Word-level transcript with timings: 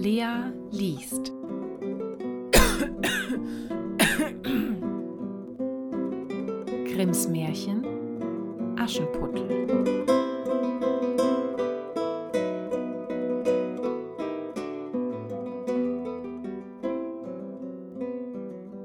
Lea 0.00 0.50
liest. 0.70 1.30
Grimms 6.86 7.28
Märchen 7.28 7.84
Aschenputtel. 8.78 9.66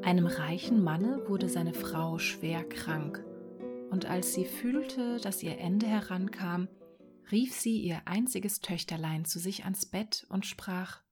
Einem 0.02 0.27
reichen 0.27 0.84
Manne 0.84 1.21
wurde 1.29 1.47
seine 1.47 1.73
Frau 1.73 2.18
schwer 2.20 2.66
krank, 2.66 3.23
und 3.89 4.05
als 4.05 4.34
sie 4.34 4.43
fühlte, 4.43 5.21
dass 5.21 5.41
ihr 5.41 5.59
Ende 5.59 5.86
herankam, 5.88 6.68
rief 7.32 7.55
sie 7.55 7.79
ihr 7.79 8.02
einziges 8.04 8.59
Töchterlein 8.59 9.24
zu 9.24 9.39
sich 9.39 9.63
ans 9.63 9.86
Bett 9.86 10.25
und 10.27 10.46
sprach 10.46 11.04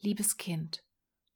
Liebes 0.00 0.36
Kind, 0.36 0.84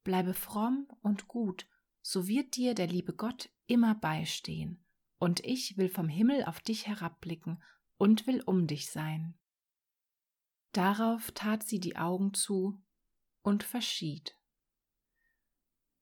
bleibe 0.04 0.34
fromm 0.34 0.86
und 1.02 1.28
gut, 1.28 1.66
so 2.02 2.26
wird 2.26 2.56
dir 2.56 2.74
der 2.74 2.86
liebe 2.86 3.14
Gott 3.14 3.50
immer 3.66 3.94
beistehen, 3.94 4.84
und 5.18 5.40
ich 5.40 5.76
will 5.76 5.88
vom 5.88 6.08
Himmel 6.08 6.44
auf 6.44 6.60
dich 6.60 6.86
herabblicken 6.86 7.62
und 7.96 8.26
will 8.26 8.42
um 8.42 8.66
dich 8.66 8.90
sein. 8.90 9.38
Darauf 10.72 11.32
tat 11.32 11.66
sie 11.66 11.80
die 11.80 11.96
Augen 11.96 12.32
zu 12.32 12.80
und 13.42 13.64
verschied. 13.64 14.36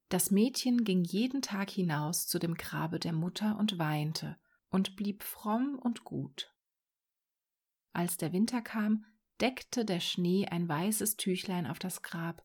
Das 0.09 0.31
Mädchen 0.31 0.83
ging 0.83 1.03
jeden 1.03 1.41
Tag 1.41 1.69
hinaus 1.69 2.27
zu 2.27 2.39
dem 2.39 2.55
Grabe 2.55 2.99
der 2.99 3.13
Mutter 3.13 3.57
und 3.57 3.77
weinte 3.77 4.37
und 4.69 4.95
blieb 4.95 5.23
fromm 5.23 5.77
und 5.79 6.03
gut. 6.03 6.53
Als 7.93 8.17
der 8.17 8.33
Winter 8.33 8.61
kam, 8.61 9.05
deckte 9.39 9.85
der 9.85 9.99
Schnee 9.99 10.47
ein 10.47 10.67
weißes 10.67 11.17
Tüchlein 11.17 11.67
auf 11.67 11.79
das 11.79 12.01
Grab, 12.01 12.43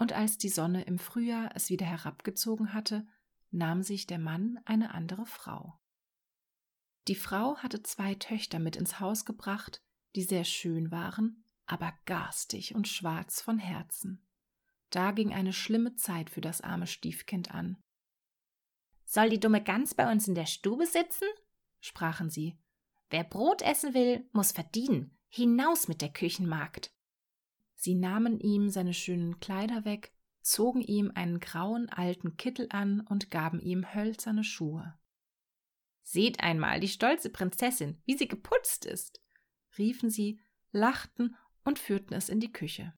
und 0.00 0.14
als 0.14 0.38
die 0.38 0.48
Sonne 0.48 0.84
im 0.84 0.98
Frühjahr 0.98 1.50
es 1.54 1.68
wieder 1.68 1.84
herabgezogen 1.84 2.72
hatte, 2.72 3.06
nahm 3.50 3.82
sich 3.82 4.06
der 4.06 4.18
Mann 4.18 4.58
eine 4.64 4.94
andere 4.94 5.26
Frau. 5.26 5.78
Die 7.06 7.14
Frau 7.14 7.58
hatte 7.58 7.82
zwei 7.82 8.14
Töchter 8.14 8.60
mit 8.60 8.76
ins 8.76 8.98
Haus 8.98 9.26
gebracht, 9.26 9.82
die 10.16 10.22
sehr 10.22 10.44
schön 10.44 10.90
waren, 10.90 11.44
aber 11.66 11.92
garstig 12.06 12.74
und 12.74 12.88
schwarz 12.88 13.42
von 13.42 13.58
Herzen. 13.58 14.26
Da 14.88 15.10
ging 15.10 15.34
eine 15.34 15.52
schlimme 15.52 15.94
Zeit 15.96 16.30
für 16.30 16.40
das 16.40 16.62
arme 16.62 16.86
Stiefkind 16.86 17.50
an. 17.50 17.76
Soll 19.04 19.28
die 19.28 19.40
dumme 19.40 19.62
Gans 19.62 19.94
bei 19.94 20.10
uns 20.10 20.26
in 20.26 20.34
der 20.34 20.46
Stube 20.46 20.86
sitzen? 20.86 21.28
sprachen 21.80 22.30
sie. 22.30 22.58
Wer 23.10 23.24
Brot 23.24 23.60
essen 23.60 23.92
will, 23.92 24.26
muss 24.32 24.52
verdienen. 24.52 25.18
Hinaus 25.28 25.88
mit 25.88 26.00
der 26.00 26.10
Küchenmagd. 26.10 26.90
Sie 27.80 27.94
nahmen 27.94 28.38
ihm 28.40 28.68
seine 28.68 28.92
schönen 28.92 29.40
Kleider 29.40 29.86
weg, 29.86 30.12
zogen 30.42 30.82
ihm 30.82 31.12
einen 31.14 31.40
grauen 31.40 31.88
alten 31.88 32.36
Kittel 32.36 32.66
an 32.68 33.00
und 33.00 33.30
gaben 33.30 33.58
ihm 33.58 33.94
hölzerne 33.94 34.44
Schuhe. 34.44 34.98
Seht 36.02 36.40
einmal 36.40 36.80
die 36.80 36.88
stolze 36.88 37.30
Prinzessin, 37.30 37.98
wie 38.04 38.18
sie 38.18 38.28
geputzt 38.28 38.84
ist, 38.84 39.22
riefen 39.78 40.10
sie, 40.10 40.42
lachten 40.72 41.36
und 41.64 41.78
führten 41.78 42.12
es 42.12 42.28
in 42.28 42.38
die 42.38 42.52
Küche. 42.52 42.92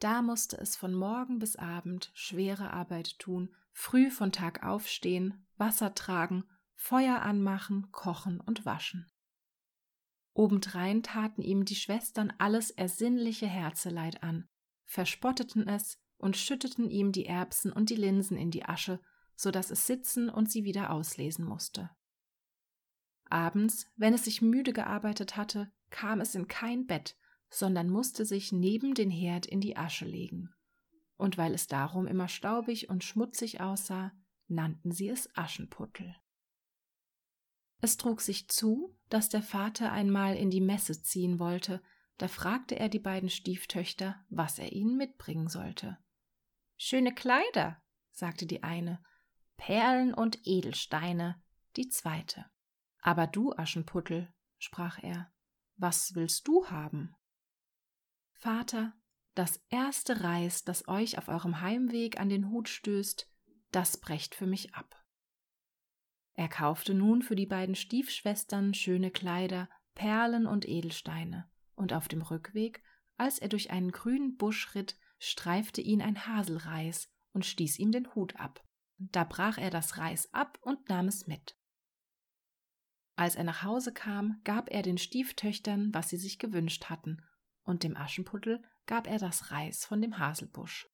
Da 0.00 0.20
musste 0.20 0.58
es 0.58 0.76
von 0.76 0.92
Morgen 0.92 1.38
bis 1.38 1.56
Abend 1.56 2.10
schwere 2.12 2.74
Arbeit 2.74 3.18
tun, 3.18 3.54
früh 3.72 4.10
von 4.10 4.32
Tag 4.32 4.62
aufstehen, 4.64 5.46
Wasser 5.56 5.94
tragen, 5.94 6.44
Feuer 6.74 7.22
anmachen, 7.22 7.90
kochen 7.90 8.38
und 8.38 8.66
waschen. 8.66 9.10
Obendrein 10.34 11.02
taten 11.02 11.42
ihm 11.42 11.64
die 11.64 11.76
Schwestern 11.76 12.32
alles 12.38 12.70
ersinnliche 12.70 13.46
Herzeleid 13.46 14.22
an, 14.22 14.48
verspotteten 14.84 15.68
es 15.68 15.98
und 16.18 16.36
schütteten 16.36 16.90
ihm 16.90 17.12
die 17.12 17.26
Erbsen 17.26 17.72
und 17.72 17.88
die 17.88 17.96
Linsen 17.96 18.36
in 18.36 18.50
die 18.50 18.64
Asche, 18.64 19.00
so 19.36 19.50
dass 19.50 19.70
es 19.70 19.86
sitzen 19.86 20.28
und 20.28 20.50
sie 20.50 20.64
wieder 20.64 20.90
auslesen 20.90 21.44
musste. 21.44 21.90
Abends, 23.30 23.86
wenn 23.96 24.14
es 24.14 24.24
sich 24.24 24.42
müde 24.42 24.72
gearbeitet 24.72 25.36
hatte, 25.36 25.72
kam 25.90 26.20
es 26.20 26.34
in 26.34 26.48
kein 26.48 26.86
Bett, 26.86 27.16
sondern 27.48 27.88
musste 27.88 28.24
sich 28.24 28.52
neben 28.52 28.94
den 28.94 29.10
Herd 29.10 29.46
in 29.46 29.60
die 29.60 29.76
Asche 29.76 30.04
legen. 30.04 30.50
Und 31.16 31.38
weil 31.38 31.54
es 31.54 31.68
darum 31.68 32.06
immer 32.06 32.28
staubig 32.28 32.88
und 32.90 33.04
schmutzig 33.04 33.60
aussah, 33.60 34.12
nannten 34.48 34.90
sie 34.90 35.08
es 35.08 35.28
Aschenputtel. 35.36 36.16
Es 37.80 37.96
trug 37.96 38.20
sich 38.20 38.48
zu, 38.48 38.96
dass 39.08 39.28
der 39.28 39.42
Vater 39.42 39.92
einmal 39.92 40.36
in 40.36 40.50
die 40.50 40.60
Messe 40.60 41.02
ziehen 41.02 41.38
wollte, 41.38 41.82
da 42.18 42.28
fragte 42.28 42.78
er 42.78 42.88
die 42.88 43.00
beiden 43.00 43.28
Stieftöchter, 43.28 44.24
was 44.28 44.58
er 44.58 44.72
ihnen 44.72 44.96
mitbringen 44.96 45.48
sollte. 45.48 45.98
Schöne 46.76 47.14
Kleider, 47.14 47.82
sagte 48.10 48.46
die 48.46 48.62
eine, 48.62 49.02
Perlen 49.56 50.14
und 50.14 50.38
Edelsteine, 50.44 51.42
die 51.76 51.88
zweite. 51.88 52.46
Aber 53.00 53.26
du, 53.26 53.52
Aschenputtel, 53.52 54.32
sprach 54.58 55.02
er, 55.02 55.32
was 55.76 56.14
willst 56.14 56.46
du 56.48 56.66
haben? 56.68 57.14
Vater, 58.32 58.94
das 59.34 59.60
erste 59.68 60.22
Reis, 60.22 60.64
das 60.64 60.86
euch 60.86 61.18
auf 61.18 61.28
eurem 61.28 61.60
Heimweg 61.60 62.20
an 62.20 62.28
den 62.28 62.50
Hut 62.50 62.68
stößt, 62.68 63.28
das 63.72 63.96
brecht 63.98 64.34
für 64.34 64.46
mich 64.46 64.74
ab. 64.74 65.03
Er 66.34 66.48
kaufte 66.48 66.94
nun 66.94 67.22
für 67.22 67.36
die 67.36 67.46
beiden 67.46 67.74
Stiefschwestern 67.74 68.74
schöne 68.74 69.10
Kleider, 69.10 69.68
Perlen 69.94 70.46
und 70.46 70.68
Edelsteine, 70.68 71.48
und 71.74 71.92
auf 71.92 72.08
dem 72.08 72.22
Rückweg, 72.22 72.82
als 73.16 73.38
er 73.38 73.48
durch 73.48 73.70
einen 73.70 73.92
grünen 73.92 74.36
Busch 74.36 74.74
ritt, 74.74 74.98
streifte 75.18 75.80
ihn 75.80 76.02
ein 76.02 76.26
Haselreis 76.26 77.08
und 77.32 77.46
stieß 77.46 77.78
ihm 77.78 77.92
den 77.92 78.14
Hut 78.14 78.36
ab. 78.36 78.64
Da 78.98 79.24
brach 79.24 79.58
er 79.58 79.70
das 79.70 79.98
Reis 79.98 80.32
ab 80.32 80.58
und 80.62 80.88
nahm 80.88 81.06
es 81.06 81.26
mit. 81.26 81.56
Als 83.16 83.36
er 83.36 83.44
nach 83.44 83.62
Hause 83.62 83.92
kam, 83.92 84.40
gab 84.42 84.70
er 84.70 84.82
den 84.82 84.98
Stieftöchtern, 84.98 85.94
was 85.94 86.08
sie 86.08 86.16
sich 86.16 86.38
gewünscht 86.38 86.86
hatten, 86.86 87.22
und 87.62 87.84
dem 87.84 87.96
Aschenputtel 87.96 88.62
gab 88.86 89.06
er 89.06 89.18
das 89.18 89.52
Reis 89.52 89.84
von 89.84 90.02
dem 90.02 90.18
Haselbusch. 90.18 90.88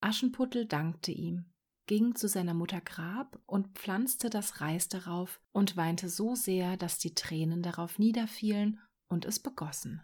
Aschenputtel 0.00 0.66
dankte 0.66 1.10
ihm, 1.10 1.51
ging 1.92 2.14
zu 2.14 2.26
seiner 2.26 2.54
Mutter 2.54 2.80
Grab 2.80 3.38
und 3.44 3.78
pflanzte 3.78 4.30
das 4.30 4.62
Reis 4.62 4.88
darauf 4.88 5.42
und 5.52 5.76
weinte 5.76 6.08
so 6.08 6.34
sehr, 6.34 6.78
dass 6.78 6.96
die 6.96 7.14
Tränen 7.14 7.62
darauf 7.62 7.98
niederfielen 7.98 8.80
und 9.10 9.26
es 9.26 9.38
begossen. 9.38 10.00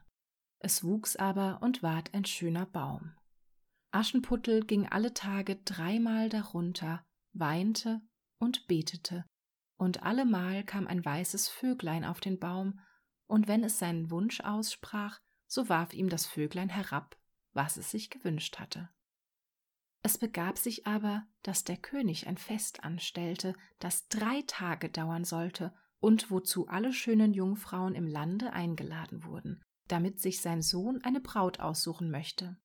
Es 0.59 0.85
wuchs 0.85 1.17
aber 1.17 1.63
und 1.63 1.83
ward 1.83 2.13
ein 2.13 2.27
schöner 2.27 2.67
Baum. 2.67 3.15
Aschenputtel 3.91 4.67
ging 4.67 4.87
alle 4.87 5.15
Tage 5.15 5.57
dreimal 5.65 6.29
darunter, 6.29 7.03
weinte 7.33 8.03
und 8.39 8.69
betete, 8.69 9.25
und 9.79 10.03
allemal 10.03 10.65
kam 10.65 10.87
ein 10.87 11.03
weißes 11.03 11.49
Vöglein 11.49 12.05
auf 12.05 12.21
den 12.21 12.39
Baum, 12.39 12.81
und 13.27 13.49
wenn 13.49 13.65
es 13.65 13.79
seinen 13.79 14.11
Wunsch 14.11 14.41
aussprach, 14.41 15.21
so 15.47 15.71
warf 15.71 15.95
ihm 15.95 16.11
das 16.11 16.27
Vöglein 16.27 16.69
herab, 16.69 17.17
was 17.55 17.79
es 17.79 17.91
sich 17.91 18.11
gewünscht 18.11 18.59
hatte. 18.59 18.91
Es 20.03 20.19
begab 20.19 20.59
sich 20.59 20.87
aber, 20.87 21.27
dass 21.43 21.65
der 21.65 21.77
König 21.77 22.27
ein 22.27 22.39
Fest 22.39 22.85
anstellte, 22.85 23.55
das 23.79 24.09
drei 24.09 24.43
Tage 24.47 24.89
dauern 24.89 25.25
sollte 25.25 25.75
und 26.01 26.31
wozu 26.31 26.69
alle 26.69 26.93
schönen 26.93 27.35
Jungfrauen 27.35 27.95
im 27.95 28.07
Lande 28.07 28.53
eingeladen 28.53 29.25
wurden, 29.25 29.63
damit 29.89 30.21
sich 30.21 30.41
sein 30.41 30.63
Sohn 30.63 31.03
eine 31.03 31.21
Braut 31.21 31.61
aussuchen 31.61 32.11
möchte. 32.11 32.57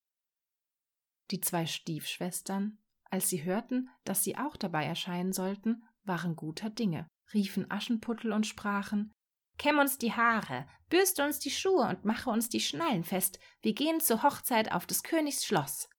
Die 1.32 1.42
zwei 1.42 1.66
Stiefschwestern, 1.66 2.78
als 3.10 3.30
sie 3.30 3.44
hörten, 3.44 3.90
dass 4.04 4.24
sie 4.24 4.38
auch 4.38 4.56
dabei 4.56 4.86
erscheinen 4.86 5.34
sollten, 5.34 5.84
waren 6.04 6.36
guter 6.36 6.70
Dinge, 6.70 7.08
riefen 7.34 7.70
Aschenputtel 7.72 8.32
und 8.32 8.46
sprachen 8.46 9.12
Kämm 9.58 9.80
uns 9.80 9.98
die 9.98 10.14
Haare, 10.14 10.68
bürste 10.90 11.24
uns 11.24 11.40
die 11.40 11.52
Schuhe 11.52 11.88
und 11.88 12.06
mache 12.06 12.30
uns 12.30 12.50
die 12.50 12.60
Schnallen 12.60 13.04
fest, 13.04 13.40
wir 13.62 13.74
gehen 13.74 14.00
zur 14.00 14.24
Hochzeit 14.24 14.72
auf 14.72 14.86
des 14.86 15.04
Königs 15.04 15.46
Schloss. 15.46 15.90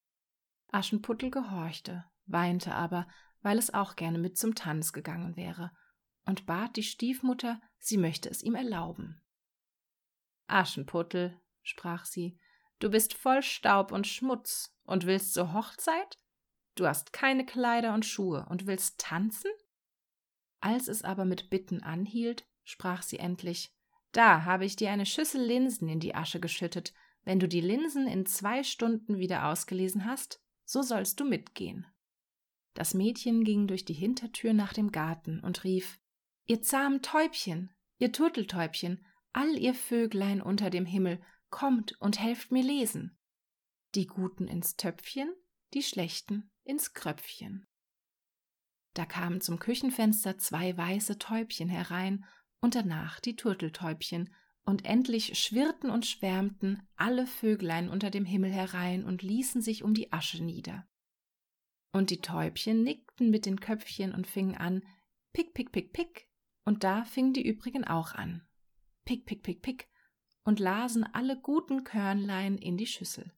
Aschenputtel 0.75 1.31
gehorchte, 1.31 2.05
weinte 2.27 2.75
aber, 2.75 3.07
weil 3.43 3.59
es 3.59 3.73
auch 3.73 3.95
gerne 3.95 4.19
mit 4.19 4.37
zum 4.37 4.57
Tanz 4.57 4.93
gegangen 4.93 5.37
wäre, 5.37 5.71
und 6.27 6.47
bat 6.47 6.75
die 6.77 6.83
Stiefmutter, 6.83 7.61
sie 7.79 7.97
möchte 7.97 8.29
es 8.29 8.43
ihm 8.43 8.57
erlauben. 8.57 9.23
Aschenputtel, 10.49 11.41
sprach 11.63 12.05
sie, 12.07 12.41
du 12.81 12.91
bist 12.91 13.15
voll 13.15 13.43
Staub 13.43 13.93
und 13.93 14.09
Schmutz 14.09 14.77
und 14.83 15.07
willst 15.07 15.35
zur 15.35 15.53
Hochzeit? 15.53 16.19
Du 16.75 16.89
hast 16.89 17.13
keine 17.13 17.47
Kleider 17.47 17.95
und 17.95 18.05
Schuhe 18.05 18.45
und 18.49 18.67
willst 18.67 18.99
tanzen? 18.99 19.51
Als 20.59 20.89
es 20.89 21.05
aber 21.05 21.25
mit 21.25 21.51
Bitten 21.51 21.85
anhielt, 21.85 22.49
sprach 22.65 23.03
sie 23.03 23.21
endlich, 23.21 23.73
da 24.11 24.45
habe 24.45 24.65
ich 24.65 24.75
dir 24.75 24.91
eine 24.91 25.07
Schüssel 25.07 25.45
Linsen 25.45 25.89
in 25.89 26.01
die 26.01 26.17
Asche 26.17 26.41
geschüttet, 26.41 26.93
wenn 27.23 27.39
du 27.39 27.47
die 27.47 27.61
Linsen 27.61 28.09
in 28.09 28.27
zwei 28.27 28.65
Stunden 28.65 29.19
wieder 29.19 29.47
ausgelesen 29.47 30.05
hast, 30.05 30.41
so 30.65 30.83
sollst 30.83 31.21
du 31.21 31.25
mitgehen. 31.25 31.87
Das 32.75 32.95
Mädchen 32.95 33.45
ging 33.45 33.67
durch 33.67 33.85
die 33.85 33.95
Hintertür 33.95 34.53
nach 34.53 34.73
dem 34.73 34.91
Garten 34.91 35.41
und 35.41 35.65
rief 35.65 36.01
Ihr 36.47 36.61
zahmen 36.61 37.01
Täubchen, 37.03 37.73
ihr 37.99 38.13
Turteltäubchen, 38.13 39.07
all 39.33 39.57
ihr 39.57 39.75
Vöglein 39.75 40.43
unter 40.43 40.71
dem 40.71 40.85
Himmel, 40.85 41.23
kommt 41.51 41.99
und 42.01 42.21
helft 42.21 42.53
mir 42.53 42.65
lesen. 42.65 43.17
die 43.95 44.07
Guten 44.07 44.49
ins 44.49 44.77
Töpfchen, 44.77 45.33
die 45.73 45.83
Schlechten 45.83 46.51
ins 46.65 46.95
Kröpfchen. 46.95 47.67
Da 48.95 49.07
kamen 49.07 49.41
zum 49.41 49.59
Küchenfenster 49.59 50.39
zwei 50.39 50.77
weiße 50.77 51.19
Täubchen 51.19 51.69
herein 51.69 52.25
und 52.61 52.75
danach 52.75 53.21
die 53.21 53.37
Turteltäubchen, 53.37 54.35
und 54.65 54.85
endlich 54.85 55.39
schwirrten 55.39 55.91
und 55.91 56.07
schwärmten 56.07 56.83
alle 56.97 57.27
Vöglein 57.27 57.89
unter 57.89 58.11
dem 58.11 58.25
Himmel 58.25 58.51
herein 58.51 59.05
und 59.05 59.23
ließen 59.23 59.63
sich 59.63 59.83
um 59.83 59.95
die 59.95 60.13
Asche 60.13 60.43
nieder. 60.43 60.87
Und 61.93 62.11
die 62.11 62.21
Täubchen 62.21 62.83
nickten 62.83 63.31
mit 63.31 63.47
den 63.47 63.61
Köpfchen 63.61 64.15
und 64.15 64.27
fingen 64.27 64.57
an, 64.57 64.83
pick, 65.33 65.55
pick, 65.55 65.71
pick, 65.71 65.93
pick, 65.93 66.29
und 66.65 66.83
da 66.83 67.05
fingen 67.05 67.35
die 67.35 67.47
übrigen 67.47 67.85
auch 67.85 68.13
an, 68.13 68.47
pick, 69.05 69.27
pick, 69.27 69.43
pick, 69.43 69.63
pick, 69.63 69.89
und 70.45 70.61
lasen 70.61 71.05
alle 71.05 71.41
guten 71.41 71.85
Körnlein 71.85 72.57
in 72.59 72.77
die 72.77 72.87
Schüssel. 72.87 73.33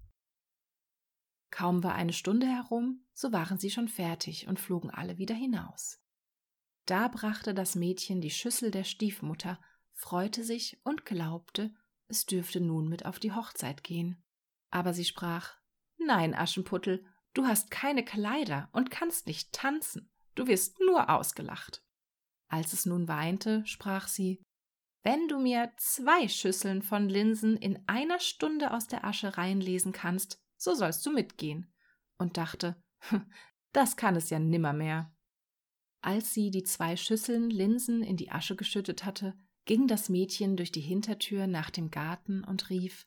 Kaum 1.51 1.83
war 1.83 1.95
eine 1.95 2.13
Stunde 2.13 2.47
herum, 2.47 3.05
so 3.13 3.33
waren 3.33 3.59
sie 3.59 3.71
schon 3.71 3.89
fertig 3.89 4.47
und 4.49 4.61
flogen 4.61 4.91
alle 4.91 5.19
wieder 5.19 5.35
hinaus. 5.35 6.01
Da 6.87 7.09
brachte 7.09 7.53
das 7.55 7.75
Mädchen 7.75 8.21
die 8.21 8.31
Schüssel 8.31 8.71
der 8.71 8.85
Stiefmutter, 8.85 9.61
freute 9.97 10.45
sich 10.45 10.79
und 10.85 11.05
glaubte, 11.05 11.75
es 12.09 12.27
dürfte 12.27 12.61
nun 12.61 12.89
mit 12.89 13.05
auf 13.05 13.19
die 13.19 13.33
Hochzeit 13.33 13.83
gehen. 13.83 14.23
Aber 14.71 14.95
sie 14.95 15.05
sprach 15.05 15.57
Nein, 15.99 16.35
Aschenputtel, 16.35 17.05
du 17.35 17.47
hast 17.47 17.71
keine 17.71 18.05
Kleider 18.05 18.69
und 18.73 18.91
kannst 18.91 19.27
nicht 19.27 19.53
tanzen, 19.53 20.11
du 20.35 20.47
wirst 20.47 20.79
nur 20.81 21.11
ausgelacht. 21.11 21.83
Als 22.49 22.73
es 22.73 22.87
nun 22.87 23.09
weinte, 23.09 23.67
sprach 23.67 24.07
sie 24.07 24.43
Wenn 25.03 25.27
du 25.29 25.39
mir 25.41 25.73
zwei 25.79 26.29
Schüsseln 26.29 26.83
von 26.83 27.09
Linsen 27.09 27.57
in 27.57 27.83
einer 27.89 28.21
Stunde 28.21 28.73
aus 28.73 28.87
der 28.87 29.05
Asche 29.05 29.37
reinlesen 29.37 29.93
kannst, 29.93 30.39
so 30.57 30.75
sollst 30.75 31.05
du 31.07 31.11
mitgehen, 31.11 31.73
und 32.19 32.37
dachte, 32.37 32.83
das 33.73 33.97
kann 33.97 34.17
es 34.17 34.31
ja 34.31 34.39
nimmermehr. 34.39 35.13
Als 36.03 36.33
sie 36.33 36.51
die 36.51 36.63
zwei 36.63 36.97
Schüsseln 36.97 37.51
Linsen 37.51 38.03
in 38.03 38.17
die 38.17 38.31
Asche 38.31 38.55
geschüttet 38.55 39.05
hatte, 39.05 39.37
ging 39.67 39.87
das 39.87 40.09
Mädchen 40.09 40.57
durch 40.57 40.73
die 40.73 40.81
Hintertür 40.81 41.47
nach 41.47 41.71
dem 41.71 41.91
Garten 41.91 42.43
und 42.45 42.71
rief 42.71 43.07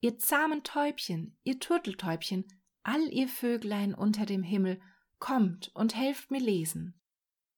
Ihr 0.00 0.18
zahmen 0.18 0.62
Täubchen, 0.62 1.36
ihr 1.42 1.58
Turteltäubchen, 1.58 2.44
all 2.82 3.12
ihr 3.12 3.28
Vöglein 3.28 3.94
unter 3.94 4.24
dem 4.26 4.42
Himmel, 4.42 4.80
kommt 5.18 5.74
und 5.74 5.96
helft 5.96 6.30
mir 6.30 6.40
lesen. 6.40 7.00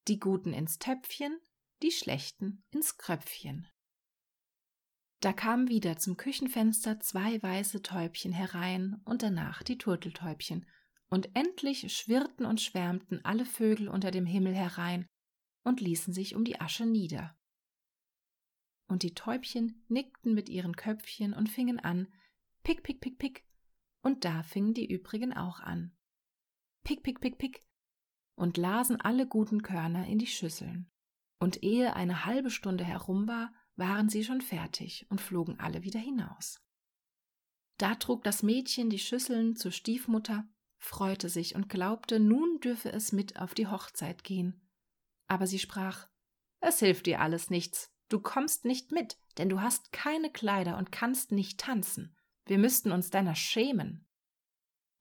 Die 0.06 0.18
Guten 0.18 0.52
ins 0.52 0.78
Töpfchen, 0.78 1.38
die 1.82 1.90
Schlechten 1.90 2.64
ins 2.70 2.96
Kröpfchen. 2.96 3.68
Da 5.20 5.32
kamen 5.32 5.68
wieder 5.68 5.98
zum 5.98 6.16
Küchenfenster 6.16 7.00
zwei 7.00 7.42
weiße 7.42 7.82
Täubchen 7.82 8.32
herein 8.32 9.00
und 9.04 9.22
danach 9.22 9.62
die 9.62 9.78
Turteltäubchen, 9.78 10.66
und 11.10 11.34
endlich 11.34 11.92
schwirrten 11.94 12.44
und 12.44 12.60
schwärmten 12.60 13.24
alle 13.24 13.46
Vögel 13.46 13.88
unter 13.88 14.10
dem 14.10 14.26
Himmel 14.26 14.54
herein 14.54 15.06
und 15.64 15.80
ließen 15.80 16.12
sich 16.12 16.34
um 16.34 16.44
die 16.44 16.60
Asche 16.60 16.86
nieder. 16.86 17.37
Und 18.88 19.02
die 19.02 19.14
Täubchen 19.14 19.84
nickten 19.88 20.34
mit 20.34 20.48
ihren 20.48 20.74
Köpfchen 20.74 21.34
und 21.34 21.48
fingen 21.48 21.78
an, 21.78 22.08
pick, 22.64 22.82
pick, 22.82 23.00
pick, 23.00 23.18
pick, 23.18 23.44
und 24.02 24.24
da 24.24 24.42
fingen 24.42 24.74
die 24.74 24.90
übrigen 24.90 25.32
auch 25.32 25.60
an. 25.60 25.94
Pick, 26.84 27.02
pick, 27.02 27.20
pick, 27.20 27.38
pick, 27.38 27.62
und 28.34 28.56
lasen 28.56 29.00
alle 29.00 29.26
guten 29.26 29.62
Körner 29.62 30.06
in 30.06 30.18
die 30.18 30.26
Schüsseln. 30.26 30.90
Und 31.38 31.62
ehe 31.62 31.94
eine 31.94 32.24
halbe 32.24 32.50
Stunde 32.50 32.84
herum 32.84 33.28
war, 33.28 33.52
waren 33.76 34.08
sie 34.08 34.24
schon 34.24 34.40
fertig 34.40 35.06
und 35.10 35.20
flogen 35.20 35.60
alle 35.60 35.82
wieder 35.82 36.00
hinaus. 36.00 36.60
Da 37.76 37.94
trug 37.94 38.24
das 38.24 38.42
Mädchen 38.42 38.90
die 38.90 38.98
Schüsseln 38.98 39.54
zur 39.54 39.70
Stiefmutter, 39.70 40.48
freute 40.78 41.28
sich 41.28 41.54
und 41.54 41.68
glaubte, 41.68 42.18
nun 42.18 42.58
dürfe 42.60 42.90
es 42.90 43.12
mit 43.12 43.38
auf 43.38 43.54
die 43.54 43.68
Hochzeit 43.68 44.24
gehen. 44.24 44.68
Aber 45.28 45.46
sie 45.46 45.58
sprach 45.58 46.08
Es 46.60 46.80
hilft 46.80 47.06
dir 47.06 47.20
alles 47.20 47.50
nichts, 47.50 47.92
du 48.08 48.20
kommst 48.20 48.64
nicht 48.64 48.92
mit, 48.92 49.18
denn 49.38 49.48
du 49.48 49.60
hast 49.60 49.92
keine 49.92 50.30
Kleider 50.30 50.76
und 50.76 50.92
kannst 50.92 51.32
nicht 51.32 51.60
tanzen. 51.60 52.16
Wir 52.46 52.58
müssten 52.58 52.92
uns 52.92 53.10
deiner 53.10 53.34
schämen. 53.34 54.06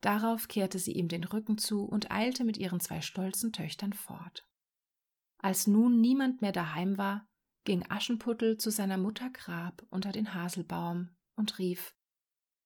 Darauf 0.00 0.48
kehrte 0.48 0.78
sie 0.78 0.92
ihm 0.92 1.08
den 1.08 1.24
Rücken 1.24 1.58
zu 1.58 1.84
und 1.84 2.10
eilte 2.10 2.44
mit 2.44 2.56
ihren 2.56 2.80
zwei 2.80 3.00
stolzen 3.00 3.52
Töchtern 3.52 3.92
fort. 3.92 4.46
Als 5.38 5.66
nun 5.66 6.00
niemand 6.00 6.42
mehr 6.42 6.52
daheim 6.52 6.98
war, 6.98 7.26
ging 7.64 7.84
Aschenputtel 7.88 8.58
zu 8.58 8.70
seiner 8.70 8.98
Mutter 8.98 9.30
Grab 9.30 9.84
unter 9.90 10.12
den 10.12 10.34
Haselbaum 10.34 11.10
und 11.36 11.58
rief 11.58 11.94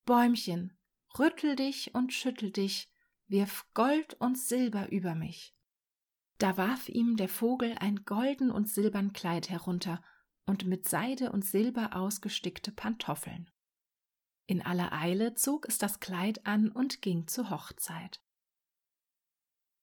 Bäumchen, 0.04 0.76
rüttel 1.18 1.56
dich 1.56 1.94
und 1.94 2.12
schüttel 2.12 2.50
dich, 2.50 2.90
wirf 3.28 3.66
Gold 3.74 4.14
und 4.14 4.38
Silber 4.38 4.90
über 4.90 5.14
mich. 5.14 5.54
Da 6.38 6.56
warf 6.56 6.88
ihm 6.88 7.16
der 7.16 7.28
Vogel 7.28 7.76
ein 7.78 8.04
golden 8.04 8.50
und 8.50 8.68
silbern 8.68 9.12
Kleid 9.12 9.48
herunter 9.48 10.02
und 10.46 10.66
mit 10.66 10.88
Seide 10.88 11.32
und 11.32 11.44
Silber 11.44 11.96
ausgestickte 11.96 12.72
Pantoffeln. 12.72 13.50
In 14.46 14.60
aller 14.62 14.92
Eile 14.92 15.34
zog 15.34 15.68
es 15.68 15.78
das 15.78 16.00
Kleid 16.00 16.46
an 16.46 16.70
und 16.70 17.00
ging 17.00 17.26
zur 17.26 17.50
Hochzeit. 17.50 18.20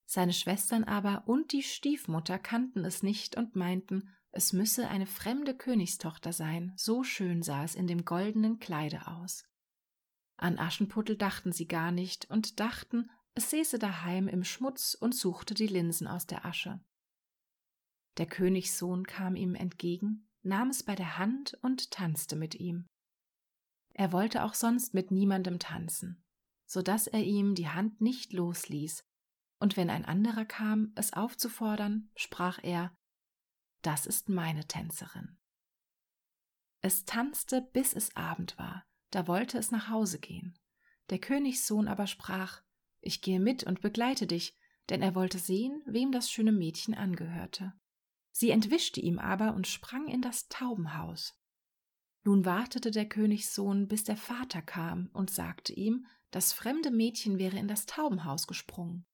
Seine 0.05 0.33
Schwestern 0.33 0.83
aber 0.83 1.27
und 1.27 1.51
die 1.51 1.63
Stiefmutter 1.63 2.39
kannten 2.39 2.83
es 2.83 3.03
nicht 3.03 3.37
und 3.37 3.55
meinten, 3.55 4.09
es 4.31 4.53
müsse 4.53 4.87
eine 4.87 5.05
fremde 5.05 5.55
Königstochter 5.55 6.33
sein, 6.33 6.73
so 6.75 7.03
schön 7.03 7.41
sah 7.41 7.63
es 7.63 7.75
in 7.75 7.87
dem 7.87 8.05
goldenen 8.05 8.59
Kleide 8.59 9.07
aus. 9.07 9.43
An 10.37 10.57
Aschenputtel 10.57 11.17
dachten 11.17 11.51
sie 11.51 11.67
gar 11.67 11.91
nicht 11.91 12.29
und 12.29 12.59
dachten, 12.59 13.09
es 13.33 13.49
säße 13.49 13.79
daheim 13.79 14.27
im 14.27 14.43
Schmutz 14.43 14.93
und 14.93 15.15
suchte 15.15 15.53
die 15.53 15.67
Linsen 15.67 16.07
aus 16.07 16.27
der 16.27 16.45
Asche. 16.45 16.79
Der 18.17 18.25
Königssohn 18.25 19.05
kam 19.05 19.35
ihm 19.35 19.55
entgegen, 19.55 20.28
nahm 20.43 20.69
es 20.69 20.83
bei 20.83 20.95
der 20.95 21.17
Hand 21.17 21.57
und 21.61 21.91
tanzte 21.91 22.35
mit 22.35 22.55
ihm. 22.55 22.87
Er 23.93 24.11
wollte 24.11 24.43
auch 24.43 24.53
sonst 24.53 24.93
mit 24.93 25.11
niemandem 25.11 25.59
tanzen, 25.59 26.23
so 26.65 26.81
dass 26.81 27.07
er 27.07 27.23
ihm 27.23 27.55
die 27.55 27.69
Hand 27.69 28.01
nicht 28.01 28.33
losließ, 28.33 29.03
und 29.59 29.75
wenn 29.75 29.89
ein 29.89 30.05
anderer 30.05 30.45
kam, 30.45 30.93
es 30.95 31.11
aufzufordern, 31.13 32.09
sprach 32.15 32.59
er 32.63 32.93
das 33.81 34.05
ist 34.05 34.27
meine 34.27 34.65
Tänzerin. 34.67 35.37
Es 36.81 37.05
tanzte, 37.05 37.61
bis 37.61 37.93
es 37.93 38.15
Abend 38.15 38.57
war, 38.57 38.83
da 39.11 39.27
wollte 39.27 39.57
es 39.57 39.71
nach 39.71 39.89
Hause 39.89 40.19
gehen. 40.19 40.57
Der 41.09 41.19
Königssohn 41.19 41.87
aber 41.87 42.07
sprach 42.07 42.61
Ich 43.01 43.21
gehe 43.21 43.39
mit 43.39 43.63
und 43.63 43.81
begleite 43.81 44.27
dich, 44.27 44.55
denn 44.89 45.01
er 45.01 45.15
wollte 45.15 45.39
sehen, 45.39 45.81
wem 45.85 46.11
das 46.11 46.31
schöne 46.31 46.51
Mädchen 46.51 46.93
angehörte. 46.93 47.73
Sie 48.39 48.51
entwischte 48.51 49.01
ihm 49.01 49.19
aber 49.19 49.53
und 49.53 49.67
sprang 49.67 50.07
in 50.07 50.21
das 50.21 50.47
Taubenhaus. 50.47 51.37
Nun 52.23 52.45
wartete 52.45 52.89
der 52.89 53.07
Königssohn, 53.07 53.89
bis 53.89 54.05
der 54.05 54.15
Vater 54.15 54.61
kam 54.61 55.09
und 55.11 55.29
sagte 55.29 55.73
ihm, 55.73 56.05
das 56.31 56.53
fremde 56.53 56.89
Mädchen 56.89 57.37
wäre 57.37 57.57
in 57.57 57.67
das 57.67 57.85
Taubenhaus 57.85 58.47
gesprungen. 58.47 59.05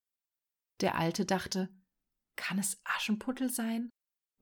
Der 0.82 0.96
Alte 0.96 1.26
dachte, 1.26 1.74
kann 2.36 2.60
es 2.60 2.80
Aschenputtel 2.84 3.50
sein? 3.50 3.90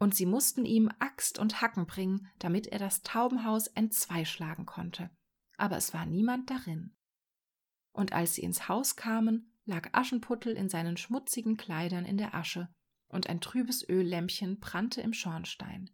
und 0.03 0.13
sie 0.13 0.25
mussten 0.25 0.65
ihm 0.65 0.91
Axt 0.99 1.39
und 1.39 1.61
Hacken 1.61 1.85
bringen, 1.85 2.27
damit 2.37 2.67
er 2.67 2.77
das 2.77 3.03
Taubenhaus 3.03 3.67
entzweischlagen 3.67 4.65
konnte. 4.65 5.09
Aber 5.55 5.77
es 5.77 5.93
war 5.93 6.05
niemand 6.05 6.49
darin. 6.49 6.93
Und 7.93 8.11
als 8.11 8.33
sie 8.33 8.41
ins 8.41 8.67
Haus 8.67 8.97
kamen, 8.97 9.53
lag 9.63 9.87
Aschenputtel 9.93 10.57
in 10.57 10.67
seinen 10.67 10.97
schmutzigen 10.97 11.55
Kleidern 11.55 12.03
in 12.03 12.17
der 12.17 12.35
Asche, 12.35 12.67
und 13.13 13.29
ein 13.29 13.41
trübes 13.41 13.87
Öllämpchen 13.87 14.59
brannte 14.59 15.01
im 15.01 15.13
Schornstein. 15.13 15.89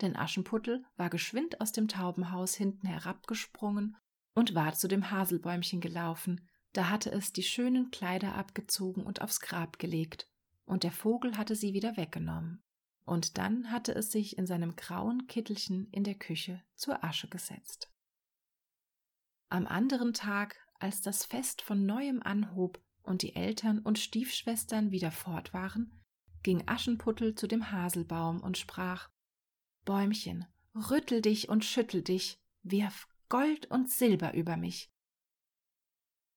Denn 0.00 0.16
Aschenputtel 0.16 0.84
war 0.96 1.08
geschwind 1.08 1.60
aus 1.60 1.72
dem 1.72 1.88
Taubenhaus 1.88 2.54
hinten 2.54 2.86
herabgesprungen 2.86 3.96
und 4.34 4.54
war 4.54 4.74
zu 4.74 4.88
dem 4.88 5.10
Haselbäumchen 5.10 5.80
gelaufen, 5.80 6.48
da 6.72 6.90
hatte 6.90 7.12
es 7.12 7.32
die 7.32 7.44
schönen 7.44 7.90
Kleider 7.92 8.34
abgezogen 8.34 9.04
und 9.04 9.22
aufs 9.22 9.40
Grab 9.40 9.78
gelegt, 9.78 10.28
und 10.64 10.82
der 10.82 10.90
Vogel 10.90 11.36
hatte 11.36 11.54
sie 11.54 11.72
wieder 11.72 11.96
weggenommen 11.96 12.64
und 13.04 13.38
dann 13.38 13.70
hatte 13.70 13.94
es 13.94 14.10
sich 14.10 14.38
in 14.38 14.46
seinem 14.46 14.76
grauen 14.76 15.26
Kittelchen 15.26 15.88
in 15.90 16.04
der 16.04 16.14
Küche 16.14 16.62
zur 16.74 17.04
Asche 17.04 17.28
gesetzt. 17.28 17.90
Am 19.50 19.66
anderen 19.66 20.14
Tag, 20.14 20.56
als 20.80 21.02
das 21.02 21.24
Fest 21.24 21.62
von 21.62 21.86
neuem 21.86 22.22
anhob 22.22 22.82
und 23.02 23.22
die 23.22 23.36
Eltern 23.36 23.78
und 23.78 23.98
Stiefschwestern 23.98 24.90
wieder 24.90 25.10
fort 25.10 25.52
waren, 25.52 26.03
ging 26.44 26.62
Aschenputtel 26.68 27.34
zu 27.34 27.48
dem 27.48 27.72
Haselbaum 27.72 28.40
und 28.40 28.56
sprach 28.56 29.10
Bäumchen, 29.84 30.46
rüttel 30.74 31.20
dich 31.20 31.48
und 31.48 31.64
schüttel 31.64 32.02
dich, 32.02 32.40
wirf 32.62 33.08
Gold 33.28 33.66
und 33.66 33.90
Silber 33.90 34.34
über 34.34 34.56
mich. 34.56 34.92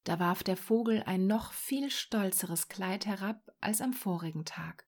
Da 0.03 0.19
warf 0.19 0.41
der 0.41 0.57
Vogel 0.57 1.03
ein 1.03 1.27
noch 1.27 1.53
viel 1.53 1.91
stolzeres 1.91 2.67
Kleid 2.67 3.05
herab 3.05 3.51
als 3.61 3.81
am 3.81 3.93
vorigen 3.93 4.45
Tag 4.45 4.87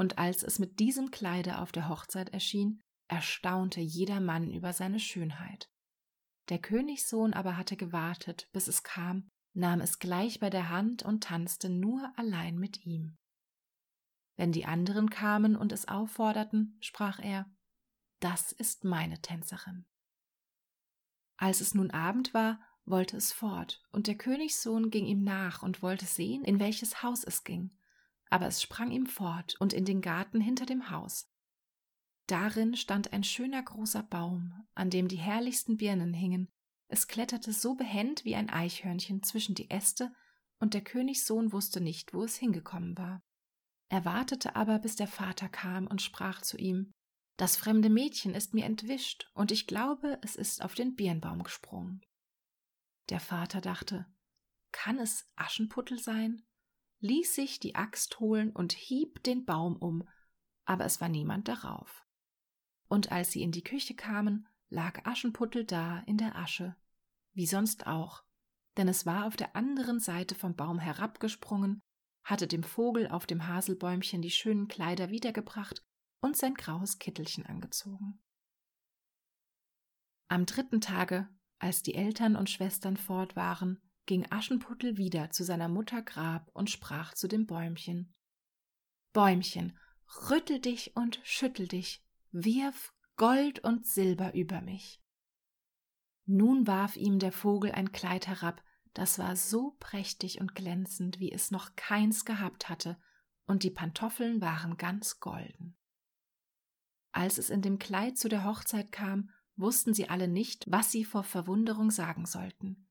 und 0.00 0.16
als 0.16 0.42
es 0.42 0.58
mit 0.58 0.80
diesem 0.80 1.10
Kleide 1.10 1.58
auf 1.58 1.72
der 1.72 1.90
Hochzeit 1.90 2.30
erschien, 2.30 2.80
erstaunte 3.08 3.82
jeder 3.82 4.18
Mann 4.18 4.50
über 4.50 4.72
seine 4.72 4.98
Schönheit. 4.98 5.68
Der 6.48 6.58
Königssohn 6.58 7.34
aber 7.34 7.58
hatte 7.58 7.76
gewartet, 7.76 8.48
bis 8.52 8.66
es 8.66 8.82
kam, 8.82 9.28
nahm 9.52 9.82
es 9.82 9.98
gleich 9.98 10.40
bei 10.40 10.48
der 10.48 10.70
Hand 10.70 11.02
und 11.02 11.24
tanzte 11.24 11.68
nur 11.68 12.10
allein 12.16 12.56
mit 12.56 12.86
ihm. 12.86 13.18
Wenn 14.40 14.52
die 14.52 14.64
anderen 14.64 15.10
kamen 15.10 15.54
und 15.54 15.70
es 15.70 15.86
aufforderten, 15.86 16.78
sprach 16.80 17.18
er, 17.18 17.44
Das 18.20 18.52
ist 18.52 18.84
meine 18.84 19.20
Tänzerin. 19.20 19.84
Als 21.36 21.60
es 21.60 21.74
nun 21.74 21.90
Abend 21.90 22.32
war, 22.32 22.58
wollte 22.86 23.18
es 23.18 23.32
fort, 23.32 23.82
und 23.92 24.06
der 24.06 24.14
Königssohn 24.14 24.88
ging 24.88 25.04
ihm 25.04 25.24
nach 25.24 25.62
und 25.62 25.82
wollte 25.82 26.06
sehen, 26.06 26.42
in 26.42 26.58
welches 26.58 27.02
Haus 27.02 27.22
es 27.22 27.44
ging. 27.44 27.76
Aber 28.30 28.46
es 28.46 28.62
sprang 28.62 28.90
ihm 28.90 29.04
fort 29.04 29.56
und 29.60 29.74
in 29.74 29.84
den 29.84 30.00
Garten 30.00 30.40
hinter 30.40 30.64
dem 30.64 30.88
Haus. 30.88 31.30
Darin 32.26 32.76
stand 32.76 33.12
ein 33.12 33.24
schöner 33.24 33.62
großer 33.62 34.04
Baum, 34.04 34.54
an 34.74 34.88
dem 34.88 35.08
die 35.08 35.18
herrlichsten 35.18 35.76
Birnen 35.76 36.14
hingen. 36.14 36.48
Es 36.88 37.08
kletterte 37.08 37.52
so 37.52 37.74
behend 37.74 38.24
wie 38.24 38.36
ein 38.36 38.48
Eichhörnchen 38.48 39.22
zwischen 39.22 39.54
die 39.54 39.68
Äste, 39.68 40.14
und 40.58 40.72
der 40.72 40.80
Königssohn 40.80 41.52
wusste 41.52 41.82
nicht, 41.82 42.14
wo 42.14 42.24
es 42.24 42.36
hingekommen 42.36 42.96
war. 42.96 43.22
Er 43.90 44.04
wartete 44.04 44.54
aber, 44.54 44.78
bis 44.78 44.94
der 44.94 45.08
Vater 45.08 45.48
kam 45.48 45.88
und 45.88 46.00
sprach 46.00 46.42
zu 46.42 46.56
ihm 46.56 46.92
Das 47.36 47.56
fremde 47.56 47.90
Mädchen 47.90 48.34
ist 48.34 48.54
mir 48.54 48.64
entwischt, 48.64 49.28
und 49.34 49.50
ich 49.50 49.66
glaube, 49.66 50.18
es 50.22 50.36
ist 50.36 50.62
auf 50.62 50.74
den 50.74 50.94
Birnbaum 50.94 51.42
gesprungen. 51.42 52.00
Der 53.08 53.18
Vater 53.18 53.60
dachte, 53.60 54.06
kann 54.70 54.98
es 54.98 55.28
Aschenputtel 55.34 55.98
sein? 55.98 56.42
ließ 57.00 57.34
sich 57.34 57.58
die 57.58 57.74
Axt 57.74 58.20
holen 58.20 58.52
und 58.52 58.74
hieb 58.74 59.22
den 59.24 59.44
Baum 59.44 59.76
um, 59.76 60.06
aber 60.66 60.84
es 60.84 61.00
war 61.00 61.08
niemand 61.08 61.48
darauf. 61.48 62.06
Und 62.88 63.10
als 63.10 63.32
sie 63.32 63.42
in 63.42 63.52
die 63.52 63.64
Küche 63.64 63.96
kamen, 63.96 64.46
lag 64.68 65.04
Aschenputtel 65.04 65.64
da 65.64 66.00
in 66.00 66.18
der 66.18 66.36
Asche, 66.36 66.76
wie 67.32 67.46
sonst 67.46 67.86
auch, 67.86 68.22
denn 68.76 68.86
es 68.86 69.06
war 69.06 69.26
auf 69.26 69.36
der 69.36 69.56
anderen 69.56 69.98
Seite 69.98 70.34
vom 70.34 70.54
Baum 70.54 70.78
herabgesprungen, 70.78 71.82
hatte 72.24 72.46
dem 72.46 72.62
Vogel 72.62 73.08
auf 73.08 73.26
dem 73.26 73.46
Haselbäumchen 73.46 74.22
die 74.22 74.30
schönen 74.30 74.68
Kleider 74.68 75.10
wiedergebracht 75.10 75.84
und 76.20 76.36
sein 76.36 76.54
graues 76.54 76.98
Kittelchen 76.98 77.46
angezogen. 77.46 78.20
Am 80.28 80.46
dritten 80.46 80.80
Tage 80.80 81.28
als 81.58 81.82
die 81.82 81.94
Eltern 81.94 82.36
und 82.36 82.48
Schwestern 82.48 82.96
fort 82.96 83.36
waren, 83.36 83.82
ging 84.06 84.26
Aschenputtel 84.30 84.96
wieder 84.96 85.30
zu 85.30 85.44
seiner 85.44 85.68
Mutter 85.68 86.02
Grab 86.02 86.50
und 86.54 86.70
sprach 86.70 87.14
zu 87.14 87.28
dem 87.28 87.46
Bäumchen 87.46 88.14
Bäumchen, 89.12 89.76
rüttel 90.30 90.60
dich 90.60 90.96
und 90.96 91.20
schüttel 91.24 91.68
dich, 91.68 92.04
wirf 92.30 92.94
Gold 93.16 93.58
und 93.60 93.86
Silber 93.86 94.34
über 94.34 94.60
mich. 94.60 95.02
Nun 96.26 96.66
warf 96.66 96.96
ihm 96.96 97.18
der 97.18 97.32
Vogel 97.32 97.72
ein 97.72 97.92
Kleid 97.92 98.28
herab, 98.28 98.62
das 98.94 99.18
war 99.18 99.36
so 99.36 99.76
prächtig 99.78 100.40
und 100.40 100.54
glänzend, 100.54 101.20
wie 101.20 101.32
es 101.32 101.50
noch 101.50 101.76
keins 101.76 102.24
gehabt 102.24 102.68
hatte, 102.68 102.98
und 103.46 103.62
die 103.62 103.70
Pantoffeln 103.70 104.40
waren 104.40 104.76
ganz 104.76 105.20
golden. 105.20 105.76
Als 107.12 107.38
es 107.38 107.50
in 107.50 107.62
dem 107.62 107.78
Kleid 107.78 108.18
zu 108.18 108.28
der 108.28 108.44
Hochzeit 108.44 108.92
kam, 108.92 109.30
wussten 109.56 109.94
sie 109.94 110.08
alle 110.08 110.28
nicht, 110.28 110.70
was 110.70 110.90
sie 110.90 111.04
vor 111.04 111.24
Verwunderung 111.24 111.90
sagen 111.90 112.26
sollten. 112.26 112.88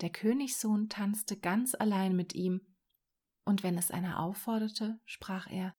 Der 0.00 0.10
Königssohn 0.10 0.88
tanzte 0.88 1.36
ganz 1.36 1.74
allein 1.74 2.14
mit 2.14 2.34
ihm, 2.34 2.60
und 3.44 3.62
wenn 3.62 3.78
es 3.78 3.90
einer 3.90 4.20
aufforderte, 4.20 5.00
sprach 5.04 5.48
er 5.50 5.74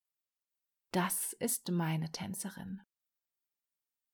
Das 0.91 1.33
ist 1.33 1.71
meine 1.71 2.11
Tänzerin. 2.11 2.81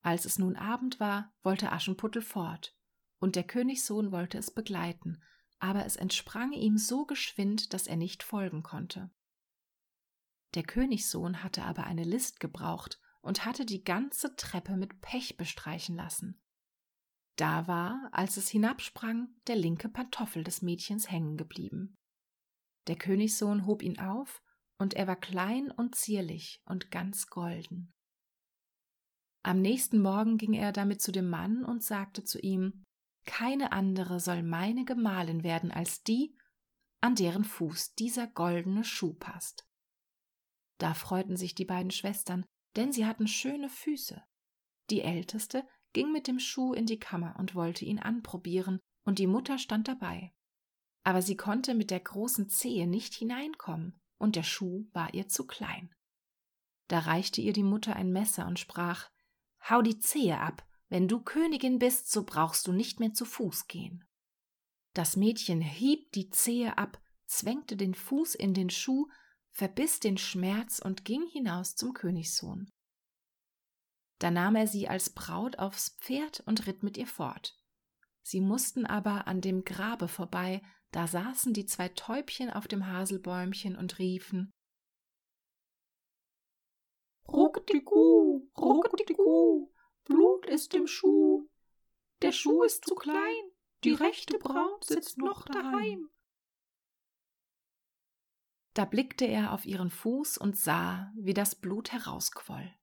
Als 0.02 0.26
es 0.26 0.38
nun 0.38 0.56
Abend 0.56 1.00
war, 1.00 1.34
wollte 1.42 1.72
Aschenputtel 1.72 2.22
fort, 2.22 2.78
und 3.20 3.36
der 3.36 3.44
Königssohn 3.44 4.12
wollte 4.12 4.38
es 4.38 4.52
begleiten, 4.52 5.24
aber 5.60 5.86
es 5.86 5.96
entsprang 5.96 6.52
ihm 6.52 6.78
so 6.78 7.06
geschwind, 7.06 7.74
dass 7.74 7.88
er 7.88 7.96
nicht 7.96 8.24
folgen 8.24 8.64
konnte. 8.64 9.10
Der 10.54 10.64
Königssohn 10.64 11.44
hatte 11.44 11.64
aber 11.64 11.86
eine 11.86 12.04
List 12.04 12.40
gebraucht 12.40 13.00
und 13.22 13.46
hatte 13.46 13.66
die 13.66 13.84
ganze 13.84 14.36
Treppe 14.36 14.78
mit 14.78 15.02
Pech 15.02 15.38
bestreichen 15.38 15.96
lassen. 15.96 16.42
Da 17.36 17.68
war, 17.68 18.10
als 18.14 18.38
es 18.38 18.48
hinabsprang, 18.50 19.28
der 19.48 19.58
linke 19.58 19.90
Pantoffel 19.90 20.44
des 20.44 20.62
Mädchens 20.62 21.12
hängen 21.12 21.36
geblieben. 21.36 21.96
Der 22.88 22.96
Königssohn 22.96 23.66
hob 23.66 23.82
ihn 23.82 24.00
auf, 24.00 24.42
und 24.78 24.94
er 24.94 25.08
war 25.08 25.16
klein 25.16 25.72
und 25.72 25.96
zierlich 25.96 26.62
und 26.66 26.92
ganz 26.92 27.28
golden. 27.28 27.94
Am 29.44 29.62
nächsten 29.62 30.02
Morgen 30.02 30.38
ging 30.38 30.54
er 30.54 30.72
damit 30.72 31.02
zu 31.02 31.12
dem 31.12 31.30
Mann 31.30 31.64
und 31.64 31.84
sagte 31.84 32.24
zu 32.24 32.40
ihm 32.40 32.85
Keine 33.26 33.72
andere 33.72 34.20
soll 34.20 34.44
meine 34.44 34.86
Gemahlin 34.86 35.44
werden 35.44 35.72
als 35.72 36.04
die, 36.04 36.38
an 37.02 37.16
deren 37.16 37.44
Fuß 37.44 37.96
dieser 37.96 38.28
goldene 38.28 38.84
Schuh 38.84 39.14
passt. 39.14 39.68
Da 40.78 40.94
freuten 40.94 41.38
sich 41.38 41.56
die 41.56 41.66
beiden 41.66 41.92
Schwestern, 41.92 42.46
denn 42.76 42.92
sie 42.92 43.06
hatten 43.06 43.28
schöne 43.28 43.70
Füße. 43.70 44.24
Die 44.90 45.02
älteste 45.02 45.68
ging 45.94 46.12
mit 46.12 46.28
dem 46.28 46.40
Schuh 46.40 46.74
in 46.74 46.86
die 46.86 47.00
Kammer 47.00 47.36
und 47.40 47.56
wollte 47.56 47.86
ihn 47.86 48.00
anprobieren, 48.00 48.80
und 49.06 49.20
die 49.20 49.28
Mutter 49.28 49.58
stand 49.60 49.88
dabei. 49.88 50.34
Aber 51.04 51.22
sie 51.22 51.38
konnte 51.38 51.76
mit 51.76 51.92
der 51.92 52.00
großen 52.00 52.50
Zehe 52.50 52.88
nicht 52.88 53.14
hineinkommen, 53.14 54.00
und 54.18 54.36
der 54.36 54.44
Schuh 54.44 54.88
war 54.94 55.14
ihr 55.14 55.28
zu 55.28 55.46
klein. 55.46 55.94
Da 56.88 57.00
reichte 57.00 57.42
ihr 57.42 57.54
die 57.54 57.64
Mutter 57.64 57.96
ein 57.96 58.12
Messer 58.12 58.48
und 58.48 58.60
sprach 58.60 59.10
Hau 59.70 59.82
die 59.82 60.00
Zehe 60.00 60.40
ab, 60.40 60.68
wenn 60.90 61.08
du 61.08 61.20
Königin 61.20 61.80
bist, 61.80 62.12
so 62.12 62.24
brauchst 62.24 62.68
du 62.68 62.72
nicht 62.72 63.00
mehr 63.00 63.14
zu 63.14 63.26
Fuß 63.26 63.68
gehen. 63.68 64.04
Das 64.94 65.16
Mädchen 65.16 65.62
hieb 65.62 66.12
die 66.14 66.30
Zehe 66.30 66.78
ab, 66.78 67.02
zwängte 67.26 67.76
den 67.76 67.94
Fuß 67.94 68.36
in 68.36 68.54
den 68.54 68.70
Schuh 68.70 69.08
verbiss 69.52 70.00
den 70.00 70.18
Schmerz 70.18 70.80
und 70.80 71.06
ging 71.06 71.26
hinaus 71.28 71.76
zum 71.76 71.94
Königssohn. 71.94 72.70
Da 74.20 74.30
nahm 74.32 74.56
er 74.56 74.68
sie 74.68 74.88
als 74.88 75.10
Braut 75.10 75.60
aufs 75.60 75.98
Pferd 76.02 76.42
und 76.46 76.68
ritt 76.68 76.84
mit 76.84 76.98
ihr 76.98 77.08
fort. 77.08 77.58
Sie 78.22 78.42
mussten 78.42 78.86
aber 78.86 79.28
an 79.28 79.42
dem 79.42 79.64
Grabe 79.64 80.08
vorbei, 80.08 80.62
da 80.92 81.08
saßen 81.08 81.54
die 81.54 81.66
zwei 81.66 81.90
Täubchen 81.90 82.50
auf 82.50 82.68
dem 82.68 82.88
Haselbäumchen 82.88 83.76
und 83.76 84.00
riefen 84.00 84.54
Ruckdigu, 87.28 88.48
Ruckdigu, 88.58 89.72
Blut 90.06 90.46
ist 90.46 90.74
im 90.74 90.88
Schuh, 90.88 91.50
der 92.22 92.32
Schuh 92.32 92.64
ist 92.64 92.86
zu 92.86 92.96
klein, 92.96 93.52
die 93.84 93.94
rechte 93.94 94.38
Braut 94.40 94.84
sitzt 94.86 95.18
noch 95.18 95.46
daheim. 95.46 96.10
Da 98.74 98.86
blickte 98.86 99.26
er 99.26 99.54
auf 99.54 99.66
ihren 99.66 99.90
Fuß 99.90 100.38
und 100.38 100.58
sah, 100.58 101.12
wie 101.16 101.34
das 101.34 101.56
Blut 101.56 101.92
herausquoll. 101.92 102.74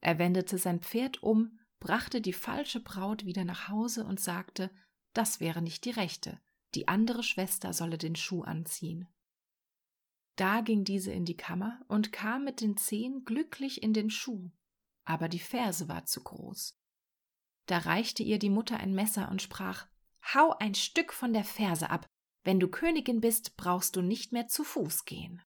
Er 0.00 0.18
wendete 0.18 0.58
sein 0.58 0.80
Pferd 0.80 1.22
um, 1.22 1.58
brachte 1.80 2.20
die 2.20 2.32
falsche 2.32 2.80
Braut 2.80 3.24
wieder 3.24 3.44
nach 3.44 3.68
Hause 3.68 4.04
und 4.04 4.20
sagte, 4.20 4.70
das 5.14 5.40
wäre 5.40 5.62
nicht 5.62 5.84
die 5.84 5.90
rechte, 5.90 6.40
die 6.74 6.88
andere 6.88 7.22
Schwester 7.22 7.72
solle 7.72 7.98
den 7.98 8.14
Schuh 8.16 8.42
anziehen. 8.42 9.08
Da 10.36 10.60
ging 10.60 10.84
diese 10.84 11.12
in 11.12 11.24
die 11.24 11.36
Kammer 11.36 11.80
und 11.88 12.12
kam 12.12 12.44
mit 12.44 12.60
den 12.60 12.76
Zehen 12.76 13.24
glücklich 13.24 13.82
in 13.82 13.94
den 13.94 14.10
Schuh, 14.10 14.50
aber 15.06 15.28
die 15.28 15.38
Ferse 15.38 15.88
war 15.88 16.04
zu 16.04 16.22
groß. 16.22 16.78
Da 17.64 17.78
reichte 17.78 18.22
ihr 18.22 18.38
die 18.38 18.50
Mutter 18.50 18.76
ein 18.76 18.94
Messer 18.94 19.30
und 19.30 19.40
sprach 19.40 19.86
Hau 20.34 20.54
ein 20.58 20.74
Stück 20.74 21.12
von 21.12 21.32
der 21.32 21.44
Ferse 21.44 21.88
ab, 21.88 22.06
wenn 22.44 22.60
du 22.60 22.68
Königin 22.68 23.20
bist, 23.20 23.56
brauchst 23.56 23.96
du 23.96 24.02
nicht 24.02 24.32
mehr 24.32 24.46
zu 24.48 24.62
Fuß 24.62 25.04
gehen. 25.04 25.42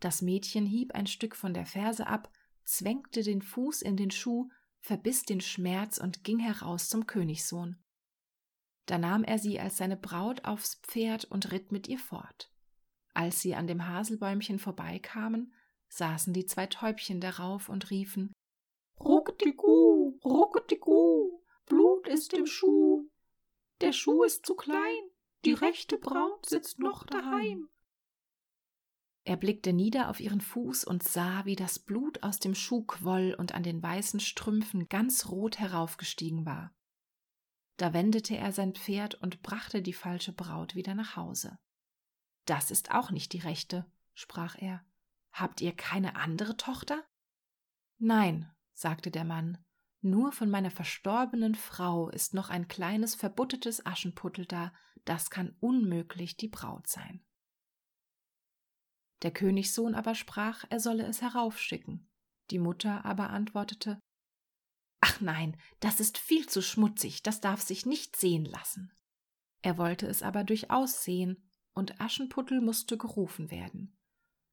Das 0.00 0.20
Mädchen 0.20 0.66
hieb 0.66 0.94
ein 0.94 1.06
Stück 1.06 1.34
von 1.34 1.54
der 1.54 1.66
Ferse 1.66 2.06
ab, 2.06 2.30
zwängte 2.64 3.22
den 3.22 3.42
Fuß 3.42 3.82
in 3.82 3.96
den 3.96 4.10
Schuh, 4.10 4.50
verbiss 4.80 5.22
den 5.22 5.40
Schmerz 5.40 5.98
und 5.98 6.22
ging 6.22 6.38
heraus 6.38 6.88
zum 6.88 7.06
Königssohn. 7.06 7.82
Da 8.86 8.98
nahm 8.98 9.24
er 9.24 9.38
sie 9.38 9.58
als 9.58 9.76
seine 9.76 9.96
Braut 9.96 10.44
aufs 10.44 10.76
Pferd 10.82 11.24
und 11.24 11.50
ritt 11.50 11.72
mit 11.72 11.88
ihr 11.88 11.98
fort. 11.98 12.52
Als 13.14 13.40
sie 13.40 13.54
an 13.54 13.66
dem 13.66 13.88
Haselbäumchen 13.88 14.58
vorbeikamen, 14.58 15.52
saßen 15.88 16.32
die 16.32 16.46
zwei 16.46 16.66
Täubchen 16.66 17.20
darauf 17.20 17.68
und 17.68 17.90
riefen 17.90 18.32
Ruckdigu, 18.98 20.18
Ruckdigu, 20.24 21.42
Blut 21.66 22.08
ist 22.08 22.32
im 22.32 22.46
Schuh, 22.46 23.08
der 23.80 23.92
Schuh 23.92 24.24
ist 24.24 24.46
zu 24.46 24.54
klein, 24.54 25.10
die 25.44 25.52
rechte 25.52 25.98
Braut 25.98 26.46
sitzt 26.46 26.78
noch 26.78 27.04
daheim. 27.04 27.68
Er 29.24 29.36
blickte 29.36 29.72
nieder 29.72 30.08
auf 30.08 30.20
ihren 30.20 30.40
Fuß 30.40 30.84
und 30.84 31.02
sah, 31.02 31.44
wie 31.44 31.56
das 31.56 31.80
Blut 31.80 32.22
aus 32.22 32.38
dem 32.38 32.54
Schuh 32.54 32.84
quoll 32.84 33.34
und 33.36 33.54
an 33.54 33.64
den 33.64 33.82
weißen 33.82 34.20
Strümpfen 34.20 34.88
ganz 34.88 35.28
rot 35.28 35.58
heraufgestiegen 35.58 36.46
war. 36.46 36.72
Da 37.76 37.92
wendete 37.92 38.36
er 38.36 38.52
sein 38.52 38.74
Pferd 38.74 39.16
und 39.16 39.42
brachte 39.42 39.82
die 39.82 39.92
falsche 39.92 40.32
Braut 40.32 40.74
wieder 40.74 40.94
nach 40.94 41.16
Hause. 41.16 41.58
Das 42.46 42.70
ist 42.70 42.92
auch 42.92 43.10
nicht 43.10 43.32
die 43.32 43.40
rechte, 43.40 43.84
sprach 44.14 44.56
er. 44.56 44.84
Habt 45.36 45.60
ihr 45.60 45.76
keine 45.76 46.16
andere 46.16 46.56
Tochter? 46.56 47.04
Nein, 47.98 48.50
sagte 48.72 49.10
der 49.10 49.24
Mann, 49.24 49.62
Nur 50.00 50.32
von 50.32 50.48
meiner 50.48 50.70
verstorbenen 50.70 51.54
Frau 51.54 52.08
ist 52.08 52.32
noch 52.32 52.48
ein 52.48 52.68
kleines 52.68 53.14
verbuttetes 53.14 53.84
Aschenputtel 53.84 54.46
da, 54.46 54.72
das 55.04 55.28
kann 55.28 55.54
unmöglich 55.60 56.38
die 56.38 56.48
Braut 56.48 56.86
sein. 56.86 57.22
Der 59.20 59.30
Königssohn 59.30 59.94
aber 59.94 60.14
sprach, 60.14 60.64
er 60.70 60.80
solle 60.80 61.04
es 61.04 61.20
heraufschicken. 61.20 62.08
Die 62.50 62.58
Mutter 62.58 63.04
aber 63.04 63.28
antwortete 63.28 64.00
Ach 65.00 65.20
nein, 65.20 65.60
das 65.80 66.00
ist 66.00 66.16
viel 66.16 66.48
zu 66.48 66.62
schmutzig, 66.62 67.22
das 67.22 67.42
darf 67.42 67.60
sich 67.60 67.84
nicht 67.84 68.16
sehen 68.16 68.46
lassen. 68.46 68.90
Er 69.60 69.76
wollte 69.76 70.06
es 70.06 70.22
aber 70.22 70.44
durchaus 70.44 71.04
sehen, 71.04 71.46
und 71.74 72.00
Aschenputtel 72.00 72.62
musste 72.62 72.96
gerufen 72.96 73.50
werden. 73.50 73.98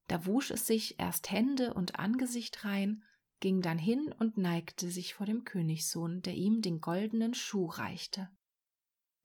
Da 0.08 0.26
wusch 0.26 0.52
es 0.52 0.68
sich 0.68 1.00
erst 1.00 1.32
Hände 1.32 1.74
und 1.74 2.00
Angesicht 2.00 2.66
rein, 2.66 3.04
ging 3.40 3.62
dann 3.62 3.78
hin 3.78 4.14
und 4.20 4.38
neigte 4.38 4.90
sich 4.90 5.14
vor 5.16 5.26
dem 5.26 5.44
Königssohn, 5.44 6.22
der 6.22 6.34
ihm 6.34 6.62
den 6.62 6.82
goldenen 6.82 7.34
Schuh 7.34 7.66
reichte. 7.66 8.30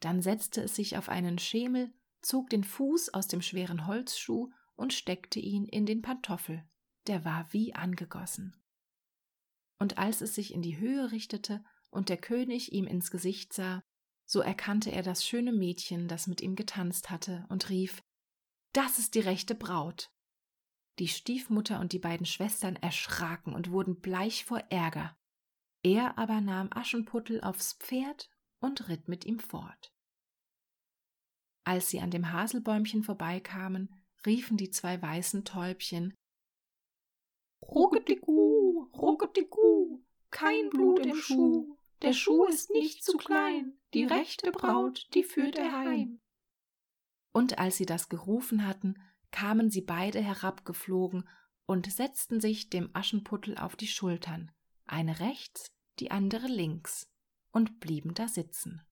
Dann 0.01 0.23
setzte 0.23 0.63
es 0.63 0.75
sich 0.75 0.97
auf 0.97 1.09
einen 1.09 1.39
Schemel, 1.39 1.93
zog 2.21 2.51
den 2.51 2.65
Fuß 2.65 3.15
aus 3.15 3.29
dem 3.29 3.43
schweren 3.43 3.87
Holzschuh 3.87 4.51
und 4.77 4.93
steckte 4.93 5.41
ihn 5.41 5.67
in 5.67 5.87
den 5.87 6.03
Pantoffel, 6.03 6.65
der 7.07 7.25
war 7.25 7.53
wie 7.53 7.75
angegossen. 7.75 8.57
Und 9.79 9.99
als 9.99 10.21
es 10.21 10.35
sich 10.35 10.53
in 10.53 10.63
die 10.63 10.79
Höhe 10.79 11.11
richtete 11.13 11.65
und 11.91 12.09
der 12.09 12.17
König 12.17 12.73
ihm 12.73 12.87
ins 12.87 13.11
Gesicht 13.11 13.53
sah, 13.53 13.83
so 14.25 14.41
erkannte 14.41 14.93
er 14.93 15.03
das 15.03 15.25
schöne 15.25 15.53
Mädchen, 15.53 16.07
das 16.07 16.27
mit 16.27 16.41
ihm 16.41 16.55
getanzt 16.55 17.09
hatte, 17.11 17.47
und 17.49 17.71
rief 17.71 18.03
Das 18.73 18.99
ist 18.99 19.15
die 19.15 19.21
rechte 19.21 19.55
Braut. 19.55 20.11
Die 20.99 21.09
Stiefmutter 21.09 21.81
und 21.81 21.93
die 21.93 21.99
beiden 21.99 22.27
Schwestern 22.27 22.77
erschraken 22.77 23.55
und 23.55 23.71
wurden 23.71 24.01
bleich 24.01 24.45
vor 24.45 24.59
Ärger. 24.71 25.17
Er 25.83 26.19
aber 26.19 26.41
nahm 26.41 26.71
Aschenputtel 26.73 27.41
aufs 27.41 27.75
Pferd 27.75 28.29
und 28.61 28.89
ritt 28.89 29.07
mit 29.07 29.25
ihm 29.25 29.39
fort. 29.39 29.95
Als 31.65 31.89
sie 31.89 32.01
an 32.01 32.11
dem 32.11 32.33
Haselbäumchen 32.33 33.05
vorbeikamen, 33.05 33.95
riefen 34.27 34.57
die 34.57 34.71
zwei 34.71 35.01
weißen 35.01 35.45
Täubchen 35.45 36.15
Ruckedigu, 37.63 38.89
Ruckedigu, 38.95 40.01
kein 40.31 40.71
Blut 40.71 41.05
im 41.05 41.15
Schuh, 41.15 41.77
der 42.03 42.13
Schuh 42.13 42.45
ist 42.47 42.71
nicht 42.71 43.05
zu 43.05 43.17
klein, 43.17 43.79
die 43.95 44.05
rechte 44.05 44.51
Braut, 44.53 45.07
die 45.15 45.25
führt 45.25 45.57
er 45.57 45.73
heim. 45.73 46.21
Und 47.33 47.59
als 47.59 47.77
sie 47.77 47.87
das 47.87 48.09
gerufen 48.09 48.67
hatten, 48.67 48.95
kamen 49.31 49.71
sie 49.71 49.83
beide 49.83 50.21
herabgeflogen 50.21 51.29
und 51.67 51.91
setzten 51.91 52.41
sich 52.41 52.71
dem 52.71 52.91
Aschenputtel 52.95 53.59
auf 53.59 53.77
die 53.77 53.87
Schultern, 53.87 54.51
eine 54.87 55.21
rechts, 55.21 55.71
die 55.99 56.11
andere 56.11 56.47
links, 56.47 57.11
und 57.53 57.81
blieben 57.81 58.15
da 58.15 58.29
sitzen. 58.29 58.83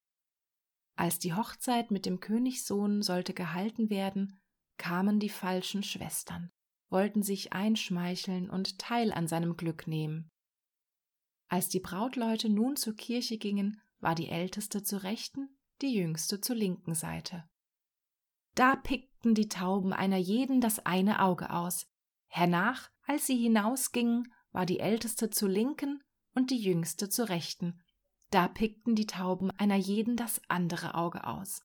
Als 0.96 1.18
die 1.18 1.34
Hochzeit 1.34 1.90
mit 1.90 2.06
dem 2.06 2.20
Königssohn 2.20 3.02
sollte 3.02 3.34
gehalten 3.34 3.90
werden, 3.90 4.40
kamen 4.78 5.20
die 5.20 5.28
falschen 5.28 5.82
Schwestern, 5.82 6.50
wollten 6.88 7.22
sich 7.22 7.52
einschmeicheln 7.52 8.50
und 8.50 8.78
Teil 8.78 9.12
an 9.12 9.28
seinem 9.28 9.56
Glück 9.56 9.86
nehmen. 9.86 10.30
Als 11.48 11.68
die 11.68 11.80
Brautleute 11.80 12.48
nun 12.48 12.76
zur 12.76 12.94
Kirche 12.94 13.38
gingen, 13.38 13.80
war 14.00 14.14
die 14.14 14.28
älteste 14.28 14.82
zur 14.82 15.02
rechten, 15.02 15.56
die 15.82 15.94
jüngste 15.94 16.40
zur 16.40 16.56
linken 16.56 16.94
Seite. 16.94 17.48
Da 18.54 18.76
pickten 19.26 19.34
die 19.34 19.48
Tauben 19.48 19.92
einer 19.92 20.18
jeden 20.18 20.60
das 20.60 20.86
eine 20.86 21.20
Auge 21.20 21.50
aus. 21.50 21.88
Hernach, 22.28 22.90
als 23.08 23.26
sie 23.26 23.36
hinausgingen, 23.36 24.32
war 24.52 24.66
die 24.66 24.78
älteste 24.78 25.30
zur 25.30 25.48
linken 25.48 26.00
und 26.34 26.50
die 26.50 26.58
jüngste 26.58 27.08
zur 27.08 27.28
rechten. 27.28 27.80
Da 28.30 28.46
pickten 28.46 28.94
die 28.94 29.06
Tauben 29.06 29.50
einer 29.50 29.74
jeden 29.74 30.16
das 30.16 30.40
andere 30.48 30.94
Auge 30.94 31.26
aus. 31.26 31.62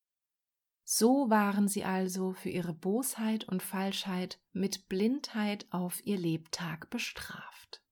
So 0.83 1.29
waren 1.29 1.67
sie 1.67 1.83
also 1.83 2.33
für 2.33 2.49
ihre 2.49 2.73
Bosheit 2.73 3.43
und 3.47 3.61
Falschheit 3.61 4.39
mit 4.53 4.89
Blindheit 4.89 5.67
auf 5.69 6.03
ihr 6.03 6.17
Lebtag 6.17 6.89
bestraft. 6.89 7.83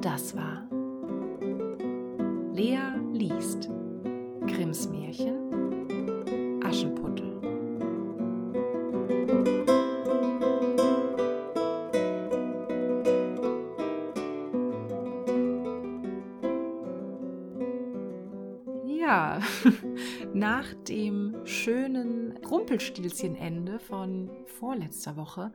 Das 0.00 0.34
war 0.34 0.68
Lea 2.54 3.03
liest 3.14 3.68
Grimms 4.40 4.88
Märchen 4.88 6.60
Aschenputtel. 6.64 7.40
Ja, 18.84 19.40
nach 20.34 20.74
dem 20.88 21.36
schönen 21.44 22.36
Rumpelstilzchen-Ende 22.38 23.78
von 23.78 24.28
vorletzter 24.46 25.16
Woche, 25.16 25.52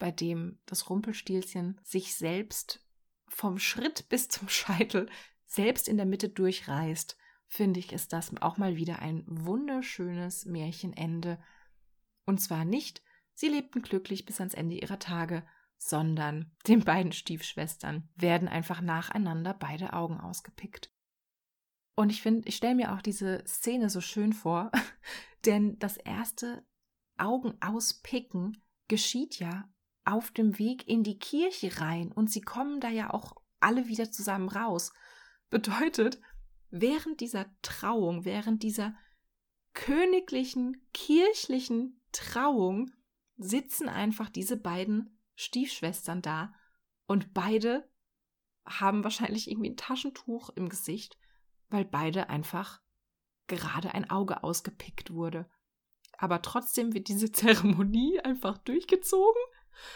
bei 0.00 0.10
dem 0.10 0.58
das 0.66 0.90
Rumpelstilzchen 0.90 1.80
sich 1.84 2.16
selbst 2.16 2.84
vom 3.28 3.60
Schritt 3.60 4.08
bis 4.08 4.26
zum 4.28 4.48
Scheitel 4.48 5.08
selbst 5.46 5.88
in 5.88 5.96
der 5.96 6.06
Mitte 6.06 6.28
durchreißt, 6.28 7.16
finde 7.46 7.80
ich, 7.80 7.92
ist 7.92 8.12
das 8.12 8.36
auch 8.40 8.56
mal 8.56 8.76
wieder 8.76 9.00
ein 9.00 9.24
wunderschönes 9.26 10.44
Märchenende. 10.46 11.38
Und 12.24 12.40
zwar 12.40 12.64
nicht, 12.64 13.02
sie 13.34 13.48
lebten 13.48 13.82
glücklich 13.82 14.24
bis 14.24 14.40
ans 14.40 14.54
Ende 14.54 14.76
ihrer 14.76 14.98
Tage, 14.98 15.46
sondern 15.76 16.50
den 16.66 16.84
beiden 16.84 17.12
Stiefschwestern 17.12 18.08
werden 18.14 18.48
einfach 18.48 18.80
nacheinander 18.80 19.54
beide 19.54 19.92
Augen 19.92 20.18
ausgepickt. 20.18 20.90
Und 21.96 22.10
ich 22.10 22.22
finde, 22.22 22.48
ich 22.48 22.56
stelle 22.56 22.74
mir 22.74 22.92
auch 22.92 23.02
diese 23.02 23.44
Szene 23.46 23.90
so 23.90 24.00
schön 24.00 24.32
vor, 24.32 24.72
denn 25.44 25.78
das 25.78 25.96
erste 25.96 26.64
Augen 27.16 27.54
auspicken 27.60 28.62
geschieht 28.88 29.38
ja 29.38 29.68
auf 30.04 30.30
dem 30.30 30.58
Weg 30.58 30.88
in 30.88 31.02
die 31.02 31.18
Kirche 31.18 31.80
rein 31.80 32.12
und 32.12 32.30
sie 32.30 32.42
kommen 32.42 32.80
da 32.80 32.88
ja 32.88 33.12
auch 33.12 33.36
alle 33.60 33.86
wieder 33.86 34.10
zusammen 34.10 34.48
raus. 34.48 34.92
Bedeutet, 35.54 36.20
während 36.70 37.20
dieser 37.20 37.46
Trauung, 37.62 38.24
während 38.24 38.62
dieser 38.62 38.94
königlichen, 39.72 40.86
kirchlichen 40.92 42.00
Trauung 42.12 42.90
sitzen 43.36 43.88
einfach 43.88 44.30
diese 44.30 44.56
beiden 44.56 45.18
Stiefschwestern 45.34 46.22
da 46.22 46.54
und 47.06 47.34
beide 47.34 47.88
haben 48.66 49.04
wahrscheinlich 49.04 49.50
irgendwie 49.50 49.70
ein 49.70 49.76
Taschentuch 49.76 50.50
im 50.50 50.68
Gesicht 50.68 51.18
weil 51.74 51.84
beide 51.84 52.28
einfach 52.28 52.80
gerade 53.48 53.94
ein 53.94 54.08
Auge 54.08 54.44
ausgepickt 54.44 55.12
wurde. 55.12 55.50
Aber 56.16 56.40
trotzdem 56.40 56.94
wird 56.94 57.08
diese 57.08 57.32
Zeremonie 57.32 58.20
einfach 58.20 58.58
durchgezogen 58.58 59.42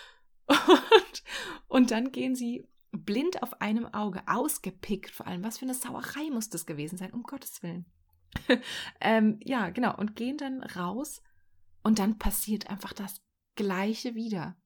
und, 0.48 1.22
und 1.68 1.90
dann 1.92 2.10
gehen 2.10 2.34
sie 2.34 2.66
blind 3.04 3.42
auf 3.42 3.60
einem 3.60 3.86
Auge 3.86 4.22
ausgepickt, 4.26 5.10
vor 5.10 5.26
allem. 5.26 5.44
Was 5.44 5.58
für 5.58 5.64
eine 5.64 5.74
Sauerei 5.74 6.30
muss 6.30 6.48
das 6.48 6.66
gewesen 6.66 6.96
sein, 6.96 7.12
um 7.12 7.22
Gottes 7.22 7.62
Willen. 7.62 7.86
ähm, 9.00 9.40
ja, 9.42 9.70
genau, 9.70 9.96
und 9.96 10.16
gehen 10.16 10.36
dann 10.36 10.62
raus 10.62 11.22
und 11.82 11.98
dann 11.98 12.18
passiert 12.18 12.68
einfach 12.68 12.92
das 12.92 13.20
Gleiche 13.56 14.14
wieder. 14.14 14.56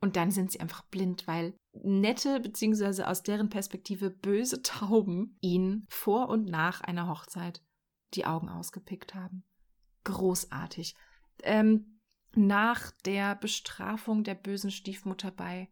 Und 0.00 0.16
dann 0.16 0.30
sind 0.30 0.50
sie 0.50 0.60
einfach 0.60 0.82
blind, 0.86 1.26
weil 1.28 1.54
nette 1.72 2.40
beziehungsweise 2.40 3.06
aus 3.08 3.22
deren 3.22 3.48
Perspektive 3.48 4.10
böse 4.10 4.62
Tauben 4.62 5.38
ihnen 5.40 5.86
vor 5.88 6.28
und 6.28 6.46
nach 6.46 6.80
einer 6.80 7.08
Hochzeit 7.08 7.62
die 8.14 8.26
Augen 8.26 8.48
ausgepickt 8.48 9.14
haben. 9.14 9.44
Großartig. 10.04 10.94
Ähm, 11.44 12.00
nach 12.34 12.90
der 13.04 13.36
Bestrafung 13.36 14.24
der 14.24 14.34
bösen 14.34 14.70
Stiefmutter 14.70 15.30
bei 15.30 15.70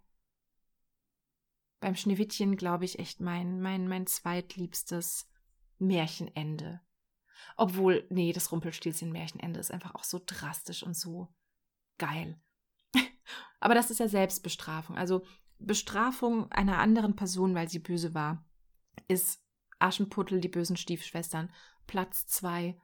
beim 1.81 1.97
Schneewittchen, 1.97 2.57
glaube 2.57 2.85
ich, 2.85 2.99
echt 2.99 3.21
mein, 3.21 3.61
mein, 3.61 3.89
mein 3.89 4.07
zweitliebstes 4.07 5.29
Märchenende. 5.79 6.81
Obwohl, 7.57 8.07
nee, 8.11 8.33
das 8.33 8.53
Rumpelstilzchen-Märchenende 8.53 9.59
ist 9.59 9.71
einfach 9.71 9.95
auch 9.95 10.05
so 10.05 10.21
drastisch 10.25 10.83
und 10.83 10.95
so 10.95 11.29
geil. 11.99 12.39
Aber 13.61 13.75
das 13.75 13.91
ist 13.91 14.01
ja 14.01 14.09
Selbstbestrafung. 14.09 14.97
Also 14.97 15.25
Bestrafung 15.59 16.51
einer 16.53 16.79
anderen 16.79 17.17
Person, 17.17 17.55
weil 17.55 17.69
sie 17.69 17.79
böse 17.79 18.15
war, 18.15 18.47
ist 19.09 19.43
Aschenputtel, 19.79 20.41
die 20.41 20.49
bösen 20.49 20.77
Stiefschwestern. 20.77 21.53
Platz 21.87 22.27
zwei 22.27 22.79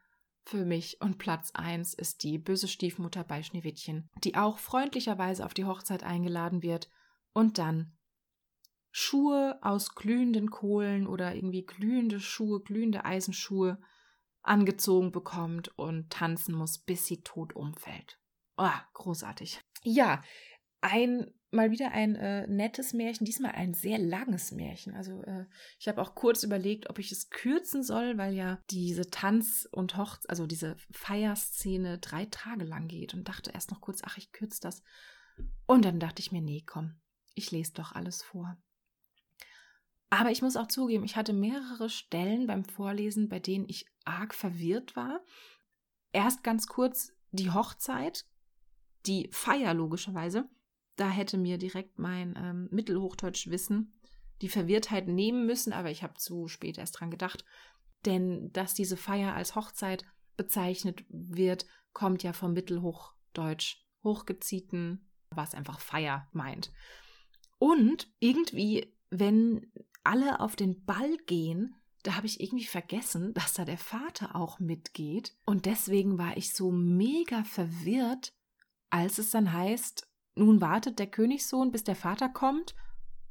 für 0.44 0.64
mich 0.64 1.00
und 1.00 1.18
Platz 1.18 1.50
eins 1.54 1.92
ist 1.92 2.22
die 2.22 2.38
böse 2.38 2.68
Stiefmutter 2.68 3.24
bei 3.24 3.42
Schneewittchen, 3.42 4.08
die 4.22 4.36
auch 4.36 4.58
freundlicherweise 4.58 5.44
auf 5.44 5.54
die 5.54 5.64
Hochzeit 5.64 6.04
eingeladen 6.04 6.62
wird 6.62 6.88
und 7.32 7.58
dann 7.58 7.95
Schuhe 8.98 9.58
aus 9.60 9.94
glühenden 9.94 10.48
Kohlen 10.48 11.06
oder 11.06 11.34
irgendwie 11.34 11.66
glühende 11.66 12.18
Schuhe, 12.18 12.62
glühende 12.62 13.04
Eisenschuhe 13.04 13.78
angezogen 14.40 15.12
bekommt 15.12 15.68
und 15.76 16.08
tanzen 16.08 16.54
muss, 16.54 16.78
bis 16.78 17.04
sie 17.04 17.20
tot 17.20 17.54
umfällt. 17.54 18.18
Oh, 18.56 18.70
großartig. 18.94 19.60
Ja, 19.82 20.24
ein 20.80 21.30
mal 21.50 21.70
wieder 21.70 21.92
ein 21.92 22.16
äh, 22.16 22.46
nettes 22.46 22.94
Märchen, 22.94 23.26
diesmal 23.26 23.52
ein 23.52 23.74
sehr 23.74 23.98
langes 23.98 24.50
Märchen. 24.50 24.94
Also 24.94 25.22
äh, 25.24 25.44
ich 25.78 25.88
habe 25.88 26.00
auch 26.00 26.14
kurz 26.14 26.42
überlegt, 26.42 26.88
ob 26.88 26.98
ich 26.98 27.12
es 27.12 27.28
kürzen 27.28 27.82
soll, 27.82 28.16
weil 28.16 28.32
ja 28.32 28.62
diese 28.70 29.10
Tanz- 29.10 29.68
und 29.70 29.98
Hochz-, 29.98 30.26
also 30.26 30.46
diese 30.46 30.74
Feierszene 30.90 31.98
drei 31.98 32.24
Tage 32.30 32.64
lang 32.64 32.88
geht 32.88 33.12
und 33.12 33.28
dachte 33.28 33.50
erst 33.50 33.70
noch 33.70 33.82
kurz, 33.82 34.00
ach, 34.06 34.16
ich 34.16 34.32
kürze 34.32 34.60
das. 34.62 34.82
Und 35.66 35.84
dann 35.84 36.00
dachte 36.00 36.20
ich 36.20 36.32
mir, 36.32 36.40
nee, 36.40 36.64
komm, 36.66 36.98
ich 37.34 37.50
lese 37.50 37.74
doch 37.74 37.92
alles 37.92 38.22
vor. 38.22 38.56
Aber 40.10 40.30
ich 40.30 40.42
muss 40.42 40.56
auch 40.56 40.68
zugeben, 40.68 41.04
ich 41.04 41.16
hatte 41.16 41.32
mehrere 41.32 41.90
Stellen 41.90 42.46
beim 42.46 42.64
Vorlesen, 42.64 43.28
bei 43.28 43.40
denen 43.40 43.68
ich 43.68 43.86
arg 44.04 44.34
verwirrt 44.34 44.96
war. 44.96 45.20
Erst 46.12 46.44
ganz 46.44 46.66
kurz 46.66 47.12
die 47.32 47.50
Hochzeit, 47.50 48.24
die 49.04 49.28
Feier 49.32 49.74
logischerweise 49.74 50.48
da 50.96 51.10
hätte 51.10 51.36
mir 51.36 51.58
direkt 51.58 51.98
mein 51.98 52.34
ähm, 52.36 52.68
Mittelhochdeutschwissen 52.70 53.92
die 54.42 54.48
Verwirrtheit 54.48 55.08
nehmen 55.08 55.46
müssen, 55.46 55.72
aber 55.72 55.90
ich 55.90 56.02
habe 56.02 56.14
zu 56.14 56.48
spät 56.48 56.76
erst 56.76 57.00
dran 57.00 57.10
gedacht. 57.10 57.44
Denn 58.04 58.52
dass 58.52 58.74
diese 58.74 58.96
Feier 58.96 59.34
als 59.34 59.54
Hochzeit 59.54 60.04
bezeichnet 60.36 61.04
wird, 61.08 61.66
kommt 61.92 62.22
ja 62.22 62.32
vom 62.32 62.52
Mittelhochdeutsch 62.52 63.86
hochgeziehten, 64.04 65.10
was 65.30 65.54
einfach 65.54 65.80
Feier 65.80 66.28
meint. 66.32 66.70
Und 67.58 68.10
irgendwie, 68.18 68.94
wenn 69.08 69.72
alle 70.06 70.40
auf 70.40 70.56
den 70.56 70.84
Ball 70.84 71.16
gehen, 71.26 71.74
da 72.02 72.16
habe 72.16 72.26
ich 72.26 72.40
irgendwie 72.40 72.66
vergessen, 72.66 73.34
dass 73.34 73.54
da 73.54 73.64
der 73.64 73.78
Vater 73.78 74.36
auch 74.36 74.60
mitgeht. 74.60 75.34
Und 75.44 75.66
deswegen 75.66 76.18
war 76.18 76.36
ich 76.36 76.54
so 76.54 76.70
mega 76.70 77.44
verwirrt, 77.44 78.32
als 78.90 79.18
es 79.18 79.30
dann 79.30 79.52
heißt, 79.52 80.08
nun 80.36 80.60
wartet 80.60 80.98
der 80.98 81.08
Königssohn, 81.08 81.72
bis 81.72 81.82
der 81.82 81.96
Vater 81.96 82.28
kommt, 82.28 82.74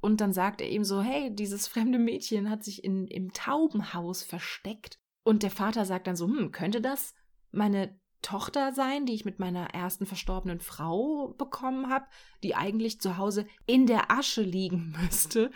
und 0.05 0.21
dann 0.21 0.33
sagt 0.33 0.61
er 0.61 0.69
ihm 0.69 0.83
so, 0.83 1.01
hey, 1.01 1.33
dieses 1.33 1.65
fremde 1.65 1.97
Mädchen 1.97 2.47
hat 2.51 2.63
sich 2.63 2.83
in, 2.83 3.07
im 3.07 3.33
Taubenhaus 3.33 4.21
versteckt. 4.21 4.99
Und 5.23 5.41
der 5.41 5.49
Vater 5.49 5.83
sagt 5.83 6.05
dann 6.05 6.15
so, 6.15 6.27
hm, 6.27 6.51
könnte 6.51 6.79
das 6.79 7.15
meine 7.51 7.99
Tochter 8.21 8.71
sein, 8.71 9.07
die 9.07 9.13
ich 9.13 9.25
mit 9.25 9.39
meiner 9.39 9.73
ersten 9.73 10.05
verstorbenen 10.05 10.59
Frau 10.59 11.33
bekommen 11.39 11.89
habe, 11.89 12.05
die 12.43 12.53
eigentlich 12.53 13.01
zu 13.01 13.17
Hause 13.17 13.47
in 13.65 13.87
der 13.87 14.11
Asche 14.11 14.43
liegen 14.43 14.95
müsste? 15.01 15.49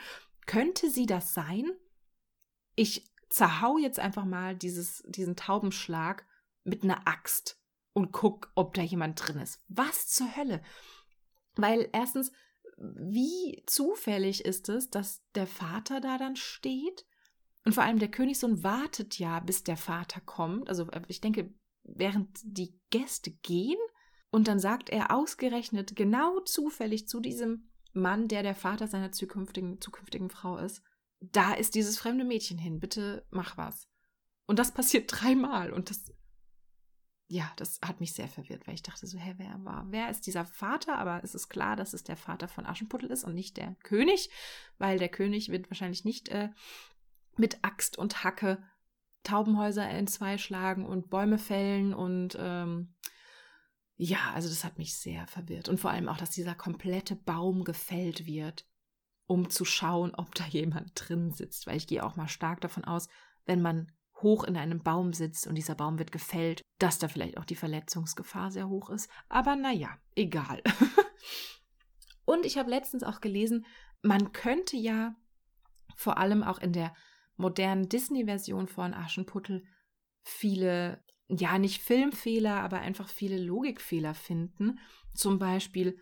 Könnte 0.50 0.90
sie 0.90 1.06
das 1.06 1.36
sein? 1.36 1.70
Ich 2.74 3.14
zerhau 3.30 3.78
jetzt 3.78 4.00
einfach 4.00 4.26
mal 4.26 4.56
dieses, 4.56 5.04
diesen 5.06 5.36
Taubenschlag 5.36 6.26
mit 6.64 6.84
einer 6.84 7.08
Axt 7.08 7.62
und 7.94 8.12
guck, 8.14 8.52
ob 8.56 8.74
da 8.74 8.82
jemand 8.82 9.22
drin 9.22 9.38
ist. 9.38 9.64
Was 9.68 10.08
zur 10.08 10.36
Hölle? 10.36 10.64
Weil 11.54 11.88
erstens, 11.94 12.32
wie 12.78 13.62
zufällig 13.68 14.44
ist 14.44 14.70
es, 14.70 14.90
dass 14.90 15.24
der 15.36 15.46
Vater 15.46 16.02
da 16.02 16.18
dann 16.18 16.36
steht? 16.36 17.06
Und 17.64 17.74
vor 17.74 17.84
allem 17.84 18.00
der 18.00 18.10
Königssohn 18.10 18.64
wartet 18.64 19.20
ja, 19.20 19.42
bis 19.42 19.64
der 19.64 19.78
Vater 19.78 20.20
kommt. 20.20 20.68
Also 20.68 20.90
äh, 20.90 21.04
ich 21.10 21.22
denke, 21.22 21.54
während 21.84 22.40
die 22.42 22.82
Gäste 22.90 23.30
gehen. 23.44 23.78
Und 24.32 24.48
dann 24.48 24.58
sagt 24.58 24.90
er 24.90 25.16
ausgerechnet 25.16 25.96
genau 25.96 26.40
zufällig 26.40 27.08
zu 27.08 27.20
diesem 27.20 27.69
Mann, 27.94 28.28
der 28.28 28.44
der 28.44 28.56
Vater 28.56 28.88
seiner 28.88 29.12
zukünftigen, 29.12 29.82
zukünftigen 29.82 30.30
Frau 30.30 30.58
ist, 30.58 30.84
da 31.20 31.54
ist 31.54 31.76
dieses 31.76 31.98
fremde 31.98 32.24
Mädchen 32.24 32.58
hin, 32.58 32.80
bitte 32.80 33.26
mach 33.30 33.58
was. 33.58 33.90
Und 34.46 34.60
das 34.60 34.74
passiert 34.74 35.06
dreimal. 35.12 35.72
Und 35.72 35.90
das 35.90 36.12
ja, 37.32 37.52
das 37.58 37.80
hat 37.86 38.00
mich 38.00 38.14
sehr 38.14 38.28
verwirrt, 38.28 38.66
weil 38.66 38.74
ich 38.74 38.82
dachte 38.82 39.06
so, 39.06 39.20
hä, 39.20 39.36
wer 39.38 39.64
war, 39.64 39.86
wer 39.90 40.10
ist 40.10 40.26
dieser 40.26 40.46
Vater? 40.46 40.98
Aber 40.98 41.24
es 41.24 41.36
ist 41.36 41.48
klar, 41.48 41.76
dass 41.76 41.94
es 41.94 42.04
der 42.04 42.18
Vater 42.18 42.48
von 42.48 42.66
Aschenputtel 42.66 43.12
ist 43.12 43.24
und 43.24 43.36
nicht 43.36 43.56
der 43.58 43.76
König, 43.84 44.32
weil 44.80 44.98
der 44.98 45.10
König 45.10 45.50
wird 45.50 45.70
wahrscheinlich 45.70 46.06
nicht 46.06 46.30
äh, 46.30 46.50
mit 47.38 47.64
Axt 47.64 48.00
und 48.00 48.24
Hacke 48.24 48.64
Taubenhäuser 49.24 49.88
in 49.92 50.08
zwei 50.08 50.40
schlagen 50.40 50.88
und 50.88 51.12
Bäume 51.12 51.38
fällen 51.38 51.94
und 51.94 52.36
ähm, 52.40 52.96
ja, 54.02 54.32
also 54.34 54.48
das 54.48 54.64
hat 54.64 54.78
mich 54.78 54.96
sehr 54.96 55.28
verwirrt. 55.28 55.68
Und 55.68 55.78
vor 55.78 55.92
allem 55.92 56.08
auch, 56.08 56.16
dass 56.16 56.30
dieser 56.30 56.56
komplette 56.56 57.18
Baum 57.18 57.66
gefällt 57.66 58.26
wird, 58.26 58.66
um 59.28 59.50
zu 59.50 59.66
schauen, 59.66 60.16
ob 60.16 60.34
da 60.36 60.46
jemand 60.46 60.94
drin 60.96 61.34
sitzt. 61.34 61.68
Weil 61.68 61.76
ich 61.76 61.86
gehe 61.86 62.06
auch 62.06 62.16
mal 62.16 62.30
stark 62.30 62.62
davon 62.62 62.86
aus, 62.86 63.10
wenn 63.46 63.62
man 63.62 63.92
hoch 64.22 64.46
in 64.46 64.56
einem 64.56 64.82
Baum 64.84 65.12
sitzt 65.12 65.48
und 65.48 65.56
dieser 65.56 65.76
Baum 65.76 66.00
wird 66.00 66.14
gefällt, 66.14 66.62
dass 66.78 66.98
da 66.98 67.10
vielleicht 67.10 67.38
auch 67.38 67.44
die 67.44 67.58
Verletzungsgefahr 67.58 68.52
sehr 68.52 68.70
hoch 68.70 68.90
ist. 68.90 69.12
Aber 69.28 69.58
naja, 69.58 69.98
egal. 70.16 70.64
und 72.26 72.46
ich 72.46 72.58
habe 72.58 72.70
letztens 72.70 73.04
auch 73.04 73.20
gelesen, 73.20 73.66
man 74.02 74.32
könnte 74.32 74.78
ja 74.78 75.14
vor 75.98 76.18
allem 76.18 76.42
auch 76.42 76.60
in 76.60 76.72
der 76.72 76.94
modernen 77.36 77.90
Disney-Version 77.90 78.70
von 78.70 78.94
Aschenputtel 78.94 79.66
viele, 80.24 81.04
ja 81.30 81.58
nicht 81.58 81.82
Filmfehler, 81.82 82.62
aber 82.62 82.80
einfach 82.80 83.10
viele 83.10 83.38
Logikfehler 83.38 84.14
finden. 84.14 84.80
Zum 85.14 85.40
Beispiel, 85.40 85.98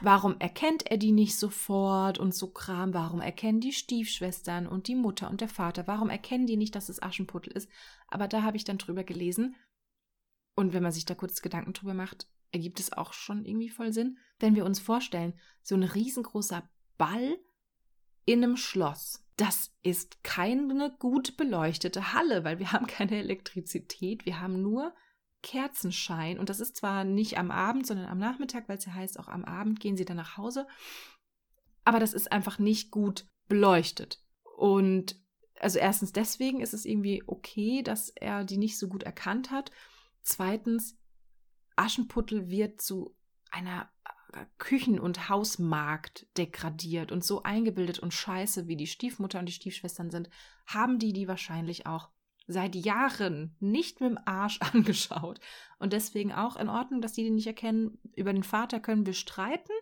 Warum 0.00 0.36
erkennt 0.40 0.90
er 0.90 0.96
die 0.96 1.12
nicht 1.12 1.36
sofort 1.36 2.18
und 2.18 2.34
so 2.34 2.48
Kram? 2.48 2.94
Warum 2.94 3.20
erkennen 3.20 3.60
die 3.60 3.72
Stiefschwestern 3.72 4.66
und 4.66 4.88
die 4.88 4.96
Mutter 4.96 5.30
und 5.30 5.40
der 5.40 5.48
Vater? 5.48 5.86
Warum 5.86 6.10
erkennen 6.10 6.46
die 6.46 6.56
nicht, 6.56 6.74
dass 6.74 6.88
es 6.88 7.02
Aschenputtel 7.02 7.52
ist? 7.52 7.68
Aber 8.08 8.26
da 8.26 8.42
habe 8.42 8.56
ich 8.56 8.64
dann 8.64 8.78
drüber 8.78 9.04
gelesen. 9.04 9.54
Und 10.56 10.72
wenn 10.72 10.82
man 10.82 10.92
sich 10.92 11.04
da 11.04 11.14
kurz 11.14 11.40
Gedanken 11.40 11.72
drüber 11.72 11.94
macht, 11.94 12.26
ergibt 12.50 12.80
es 12.80 12.92
auch 12.92 13.12
schon 13.12 13.44
irgendwie 13.44 13.68
voll 13.68 13.92
Sinn. 13.92 14.18
Wenn 14.40 14.54
wir 14.54 14.64
uns 14.64 14.80
vorstellen, 14.80 15.34
so 15.62 15.74
ein 15.76 15.84
riesengroßer 15.84 16.68
Ball 16.98 17.38
in 18.24 18.42
einem 18.42 18.56
Schloss, 18.56 19.21
das 19.36 19.72
ist 19.82 20.22
keine 20.22 20.94
gut 20.98 21.36
beleuchtete 21.36 22.12
Halle, 22.12 22.44
weil 22.44 22.58
wir 22.58 22.72
haben 22.72 22.86
keine 22.86 23.16
Elektrizität, 23.16 24.26
wir 24.26 24.40
haben 24.40 24.62
nur 24.62 24.94
Kerzenschein. 25.42 26.38
Und 26.38 26.48
das 26.48 26.60
ist 26.60 26.76
zwar 26.76 27.04
nicht 27.04 27.38
am 27.38 27.50
Abend, 27.50 27.86
sondern 27.86 28.06
am 28.06 28.18
Nachmittag, 28.18 28.68
weil 28.68 28.78
es 28.78 28.84
ja 28.84 28.94
heißt, 28.94 29.18
auch 29.18 29.28
am 29.28 29.44
Abend 29.44 29.80
gehen 29.80 29.96
sie 29.96 30.04
dann 30.04 30.16
nach 30.16 30.36
Hause. 30.36 30.66
Aber 31.84 31.98
das 31.98 32.12
ist 32.12 32.30
einfach 32.30 32.58
nicht 32.58 32.90
gut 32.90 33.26
beleuchtet. 33.48 34.22
Und 34.56 35.20
also 35.60 35.78
erstens 35.78 36.12
deswegen 36.12 36.60
ist 36.60 36.74
es 36.74 36.84
irgendwie 36.84 37.22
okay, 37.26 37.82
dass 37.82 38.08
er 38.10 38.44
die 38.44 38.56
nicht 38.56 38.78
so 38.78 38.88
gut 38.88 39.02
erkannt 39.02 39.50
hat. 39.50 39.70
Zweitens, 40.22 40.98
Aschenputtel 41.76 42.48
wird 42.48 42.80
zu 42.80 43.16
einer 43.50 43.90
Küchen- 44.58 45.00
und 45.00 45.28
Hausmarkt 45.28 46.26
degradiert 46.36 47.12
und 47.12 47.24
so 47.24 47.42
eingebildet 47.42 47.98
und 47.98 48.14
scheiße, 48.14 48.66
wie 48.66 48.76
die 48.76 48.86
Stiefmutter 48.86 49.38
und 49.38 49.46
die 49.46 49.52
Stiefschwestern 49.52 50.10
sind, 50.10 50.30
haben 50.66 50.98
die 50.98 51.12
die 51.12 51.28
wahrscheinlich 51.28 51.86
auch 51.86 52.10
seit 52.46 52.74
Jahren 52.74 53.56
nicht 53.60 54.00
mit 54.00 54.10
dem 54.10 54.18
Arsch 54.24 54.58
angeschaut. 54.72 55.40
Und 55.78 55.92
deswegen 55.92 56.32
auch 56.32 56.56
in 56.56 56.68
Ordnung, 56.68 57.00
dass 57.00 57.12
die 57.12 57.24
den 57.24 57.34
nicht 57.34 57.46
erkennen. 57.46 57.98
Über 58.16 58.32
den 58.32 58.42
Vater 58.42 58.80
können 58.80 59.06
wir 59.06 59.14
streiten, 59.14 59.72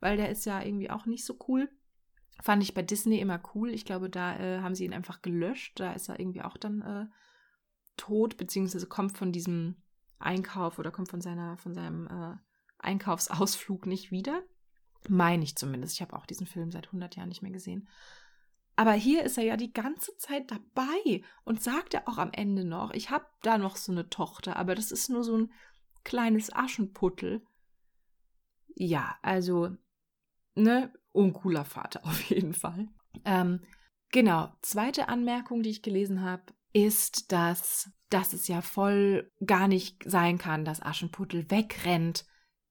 weil 0.00 0.16
der 0.16 0.30
ist 0.30 0.44
ja 0.44 0.62
irgendwie 0.62 0.90
auch 0.90 1.06
nicht 1.06 1.24
so 1.24 1.36
cool. 1.48 1.70
Fand 2.42 2.62
ich 2.62 2.74
bei 2.74 2.82
Disney 2.82 3.20
immer 3.20 3.40
cool. 3.54 3.70
Ich 3.70 3.84
glaube, 3.84 4.10
da 4.10 4.36
äh, 4.38 4.60
haben 4.60 4.74
sie 4.74 4.84
ihn 4.84 4.92
einfach 4.92 5.22
gelöscht. 5.22 5.78
Da 5.78 5.92
ist 5.92 6.08
er 6.08 6.18
irgendwie 6.18 6.42
auch 6.42 6.56
dann 6.56 6.82
äh, 6.82 7.06
tot, 7.96 8.36
beziehungsweise 8.36 8.86
kommt 8.86 9.16
von 9.16 9.32
diesem 9.32 9.76
Einkauf 10.18 10.78
oder 10.78 10.90
kommt 10.90 11.10
von 11.10 11.20
seiner, 11.20 11.56
von 11.58 11.74
seinem 11.74 12.06
äh, 12.06 12.36
Einkaufsausflug 12.84 13.86
nicht 13.86 14.10
wieder. 14.10 14.42
Meine 15.08 15.44
ich 15.44 15.56
zumindest. 15.56 15.94
Ich 15.94 16.02
habe 16.02 16.16
auch 16.16 16.26
diesen 16.26 16.46
Film 16.46 16.70
seit 16.70 16.86
100 16.86 17.16
Jahren 17.16 17.28
nicht 17.28 17.42
mehr 17.42 17.50
gesehen. 17.50 17.88
Aber 18.76 18.92
hier 18.92 19.22
ist 19.22 19.38
er 19.38 19.44
ja 19.44 19.56
die 19.56 19.72
ganze 19.72 20.16
Zeit 20.16 20.50
dabei 20.50 21.22
und 21.44 21.62
sagt 21.62 21.94
ja 21.94 22.02
auch 22.06 22.18
am 22.18 22.32
Ende 22.32 22.64
noch, 22.64 22.92
ich 22.92 23.10
habe 23.10 23.26
da 23.42 23.56
noch 23.56 23.76
so 23.76 23.92
eine 23.92 24.08
Tochter, 24.10 24.56
aber 24.56 24.74
das 24.74 24.90
ist 24.90 25.10
nur 25.10 25.22
so 25.22 25.36
ein 25.36 25.52
kleines 26.02 26.52
Aschenputtel. 26.52 27.46
Ja, 28.74 29.16
also, 29.22 29.70
ne, 30.56 30.92
uncooler 31.12 31.64
Vater 31.64 32.00
auf 32.04 32.20
jeden 32.22 32.52
Fall. 32.52 32.88
Ähm, 33.24 33.60
genau, 34.10 34.52
zweite 34.62 35.08
Anmerkung, 35.08 35.62
die 35.62 35.70
ich 35.70 35.82
gelesen 35.82 36.22
habe, 36.22 36.42
ist, 36.72 37.30
dass, 37.30 37.92
dass 38.10 38.32
es 38.32 38.48
ja 38.48 38.60
voll 38.60 39.30
gar 39.46 39.68
nicht 39.68 40.02
sein 40.04 40.38
kann, 40.38 40.64
dass 40.64 40.82
Aschenputtel 40.82 41.48
wegrennt 41.48 42.26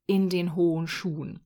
in 0.05 0.29
den 0.29 0.55
hohen 0.55 0.87
Schuhen. 0.87 1.39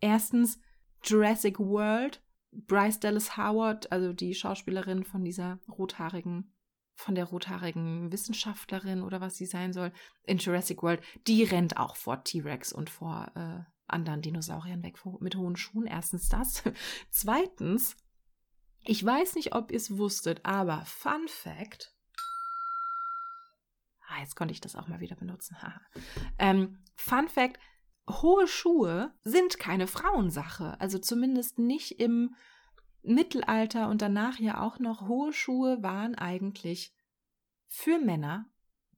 Erstens, 0.00 0.58
Jurassic 1.02 1.58
World 1.58 2.22
Bryce 2.52 2.98
Dallas 2.98 3.36
Howard, 3.36 3.90
also 3.92 4.12
die 4.12 4.34
Schauspielerin 4.34 5.04
von 5.04 5.24
dieser 5.24 5.60
rothaarigen, 5.68 6.52
von 6.94 7.14
der 7.14 7.26
rothaarigen 7.26 8.12
Wissenschaftlerin 8.12 9.02
oder 9.02 9.20
was 9.20 9.36
sie 9.36 9.46
sein 9.46 9.72
soll, 9.72 9.92
in 10.24 10.38
Jurassic 10.38 10.82
World, 10.82 11.00
die 11.26 11.44
rennt 11.44 11.76
auch 11.76 11.96
vor 11.96 12.24
T-Rex 12.24 12.72
und 12.72 12.90
vor 12.90 13.30
äh, 13.34 13.60
anderen 13.86 14.22
Dinosauriern 14.22 14.82
weg 14.82 14.98
mit 15.20 15.36
hohen 15.36 15.56
Schuhen. 15.56 15.86
Erstens 15.86 16.28
das. 16.28 16.62
Zweitens, 17.10 17.96
ich 18.84 19.04
weiß 19.04 19.36
nicht, 19.36 19.54
ob 19.54 19.70
ihr 19.70 19.76
es 19.76 19.96
wusstet, 19.96 20.40
aber 20.44 20.84
Fun 20.84 21.26
Fact. 21.28 21.94
Ah, 24.10 24.20
jetzt 24.20 24.34
konnte 24.34 24.52
ich 24.52 24.60
das 24.60 24.76
auch 24.76 24.88
mal 24.88 25.00
wieder 25.00 25.16
benutzen. 25.16 25.56
ähm, 26.38 26.82
Fun 26.96 27.28
Fact: 27.28 27.58
hohe 28.08 28.48
Schuhe 28.48 29.14
sind 29.22 29.58
keine 29.58 29.86
Frauensache. 29.86 30.80
Also 30.80 30.98
zumindest 30.98 31.58
nicht 31.58 32.00
im 32.00 32.34
Mittelalter 33.02 33.88
und 33.88 34.02
danach 34.02 34.38
ja 34.38 34.60
auch 34.60 34.78
noch. 34.78 35.08
Hohe 35.08 35.32
Schuhe 35.32 35.82
waren 35.82 36.14
eigentlich 36.16 36.94
für 37.68 37.98
Männer 37.98 38.46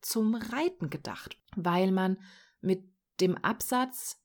zum 0.00 0.34
Reiten 0.34 0.90
gedacht, 0.90 1.38
weil 1.56 1.92
man 1.92 2.18
mit 2.60 2.84
dem 3.20 3.36
Absatz 3.36 4.20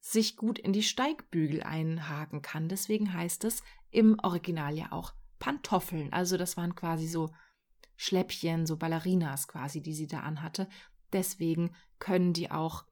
sich 0.00 0.36
gut 0.36 0.58
in 0.58 0.72
die 0.72 0.82
Steigbügel 0.82 1.62
einhaken 1.62 2.40
kann. 2.40 2.68
Deswegen 2.68 3.12
heißt 3.12 3.44
es 3.44 3.62
im 3.90 4.18
Original 4.22 4.74
ja 4.74 4.92
auch 4.92 5.12
Pantoffeln. 5.38 6.12
Also 6.12 6.36
das 6.36 6.56
waren 6.56 6.74
quasi 6.74 7.06
so 7.06 7.30
Schläppchen, 8.02 8.64
so 8.64 8.78
Ballerinas 8.78 9.46
quasi, 9.46 9.82
die 9.82 9.92
sie 9.92 10.06
da 10.06 10.20
anhatte. 10.20 10.70
Deswegen 11.12 11.76
können 11.98 12.32
die 12.32 12.50
auch 12.50 12.86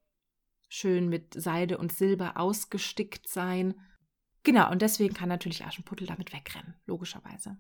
schön 0.69 1.09
mit 1.09 1.33
Seide 1.33 1.79
und 1.79 1.95
Silber 1.95 2.37
ausgestickt 2.37 3.27
sein. 3.27 3.75
Genau, 4.43 4.71
und 4.71 4.83
deswegen 4.83 5.15
kann 5.15 5.31
natürlich 5.31 5.65
Aschenputtel 5.65 6.07
damit 6.07 6.35
wegrennen, 6.35 6.75
logischerweise. 6.85 7.57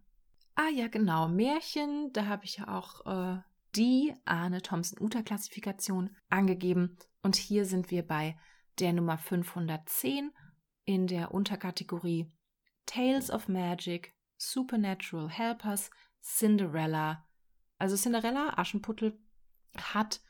Ah 0.56 0.68
ja, 0.68 0.88
genau, 0.88 1.26
Märchen, 1.26 2.12
da 2.12 2.26
habe 2.26 2.44
ich 2.44 2.58
ja 2.58 2.68
auch 2.68 3.06
äh, 3.06 3.40
die 3.74 4.12
Arne 4.26 4.60
Thompson-Uter-Klassifikation 4.60 6.14
angegeben. 6.28 6.98
Und 7.22 7.36
hier 7.36 7.64
sind 7.64 7.90
wir 7.90 8.06
bei 8.06 8.38
der 8.78 8.92
Nummer 8.92 9.16
510 9.16 10.32
in 10.84 11.06
der 11.06 11.32
Unterkategorie 11.32 12.30
Tales 12.84 13.30
of 13.30 13.48
Magic, 13.48 14.14
Supernatural 14.36 15.30
Helpers, 15.30 15.88
Cinderella. 16.20 17.24
Also 17.78 17.96
Cinderella, 17.96 18.54
Aschenputtel, 18.56 19.18
hat 19.76 20.20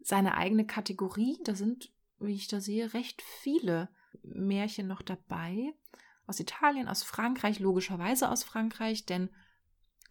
seine 0.00 0.36
eigene 0.36 0.66
Kategorie. 0.66 1.38
Da 1.44 1.54
sind, 1.54 1.92
wie 2.18 2.34
ich 2.34 2.48
da 2.48 2.60
sehe, 2.60 2.92
recht 2.94 3.22
viele 3.22 3.88
Märchen 4.22 4.88
noch 4.88 5.02
dabei. 5.02 5.72
Aus 6.26 6.40
Italien, 6.40 6.88
aus 6.88 7.02
Frankreich, 7.02 7.58
logischerweise 7.58 8.30
aus 8.30 8.44
Frankreich, 8.44 9.06
denn, 9.06 9.30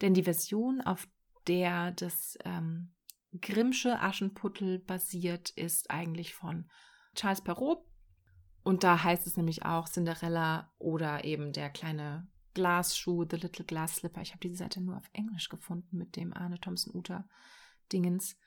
denn 0.02 0.14
die 0.14 0.24
Version, 0.24 0.82
auf 0.82 1.08
der 1.48 1.92
das 1.92 2.38
ähm, 2.44 2.94
Grimmsche 3.40 4.00
Aschenputtel 4.00 4.80
basiert, 4.80 5.52
ist 5.52 5.90
eigentlich 5.90 6.34
von 6.34 6.70
Charles 7.16 7.42
Perrault. 7.42 7.80
Und 8.64 8.84
da 8.84 9.04
heißt 9.04 9.26
es 9.26 9.38
nämlich 9.38 9.66
auch 9.66 9.88
Cinderella 9.88 10.72
oder 10.78 11.24
eben 11.24 11.52
der 11.52 11.70
kleine 11.70 12.28
Glasschuh, 12.54 13.26
The 13.30 13.38
Little 13.38 13.66
Glass 13.66 13.98
Slipper. 13.98 14.22
Ich 14.22 14.32
habe 14.32 14.40
diese 14.42 14.58
Seite 14.58 14.82
nur 14.82 14.98
auf 14.98 15.10
Englisch 15.14 15.50
gefunden 15.50 15.98
mit 15.98 16.16
dem 16.16 16.34
Arne 16.34 16.60
Thompson 16.60 16.94
Uter 16.96 17.28
Dingens. 17.92 18.38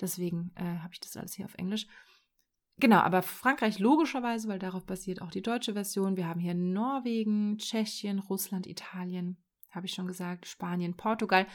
Deswegen 0.00 0.52
äh, 0.54 0.78
habe 0.78 0.92
ich 0.92 1.00
das 1.00 1.16
alles 1.16 1.34
hier 1.34 1.44
auf 1.44 1.54
Englisch. 1.54 1.86
Genau, 2.78 2.98
aber 2.98 3.22
Frankreich 3.22 3.78
logischerweise, 3.78 4.48
weil 4.48 4.58
darauf 4.58 4.86
basiert 4.86 5.20
auch 5.20 5.30
die 5.30 5.42
deutsche 5.42 5.74
Version. 5.74 6.16
Wir 6.16 6.26
haben 6.26 6.40
hier 6.40 6.54
Norwegen, 6.54 7.58
Tschechien, 7.58 8.18
Russland, 8.18 8.66
Italien, 8.66 9.36
habe 9.70 9.86
ich 9.86 9.92
schon 9.92 10.06
gesagt, 10.06 10.46
Spanien, 10.46 10.96
Portugal. 10.96 11.46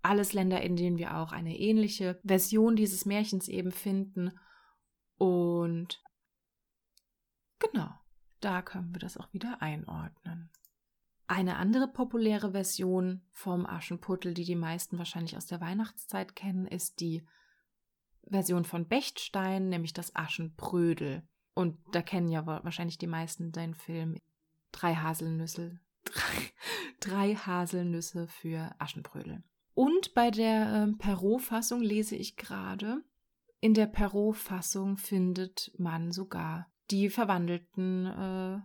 Alles 0.00 0.32
Länder, 0.32 0.62
in 0.62 0.76
denen 0.76 0.98
wir 0.98 1.16
auch 1.16 1.32
eine 1.32 1.58
ähnliche 1.58 2.18
Version 2.24 2.76
dieses 2.76 3.04
Märchens 3.04 3.48
eben 3.48 3.72
finden. 3.72 4.32
Und 5.18 6.02
genau, 7.58 7.90
da 8.40 8.62
können 8.62 8.94
wir 8.94 9.00
das 9.00 9.16
auch 9.16 9.32
wieder 9.32 9.60
einordnen. 9.60 10.50
Eine 11.26 11.56
andere 11.56 11.88
populäre 11.88 12.52
Version 12.52 13.22
vom 13.30 13.64
Aschenputtel, 13.64 14.34
die 14.34 14.44
die 14.44 14.56
meisten 14.56 14.98
wahrscheinlich 14.98 15.36
aus 15.36 15.46
der 15.46 15.60
Weihnachtszeit 15.60 16.36
kennen, 16.36 16.66
ist 16.66 17.00
die 17.00 17.26
Version 18.28 18.64
von 18.64 18.86
Bechstein, 18.86 19.68
nämlich 19.68 19.92
das 19.92 20.14
Aschenbrödel. 20.14 21.26
Und 21.54 21.78
da 21.92 22.02
kennen 22.02 22.28
ja 22.28 22.46
wahrscheinlich 22.46 22.98
die 22.98 23.06
meisten 23.06 23.52
den 23.52 23.74
Film 23.74 24.18
Drei 24.72 24.96
Haselnüsse, 24.96 25.78
drei, 26.04 26.52
drei 27.00 27.34
Haselnüsse 27.36 28.26
für 28.26 28.74
Aschenbrödel. 28.78 29.44
Und 29.72 30.14
bei 30.14 30.30
der 30.30 30.88
äh, 30.88 30.92
Perrault-Fassung 30.92 31.80
lese 31.80 32.16
ich 32.16 32.36
gerade, 32.36 33.02
in 33.60 33.72
der 33.72 33.86
Perrault-Fassung 33.86 34.96
findet 34.96 35.72
man 35.78 36.12
sogar 36.12 36.70
die 36.90 37.08
verwandelten 37.08 38.06
äh, 38.06 38.60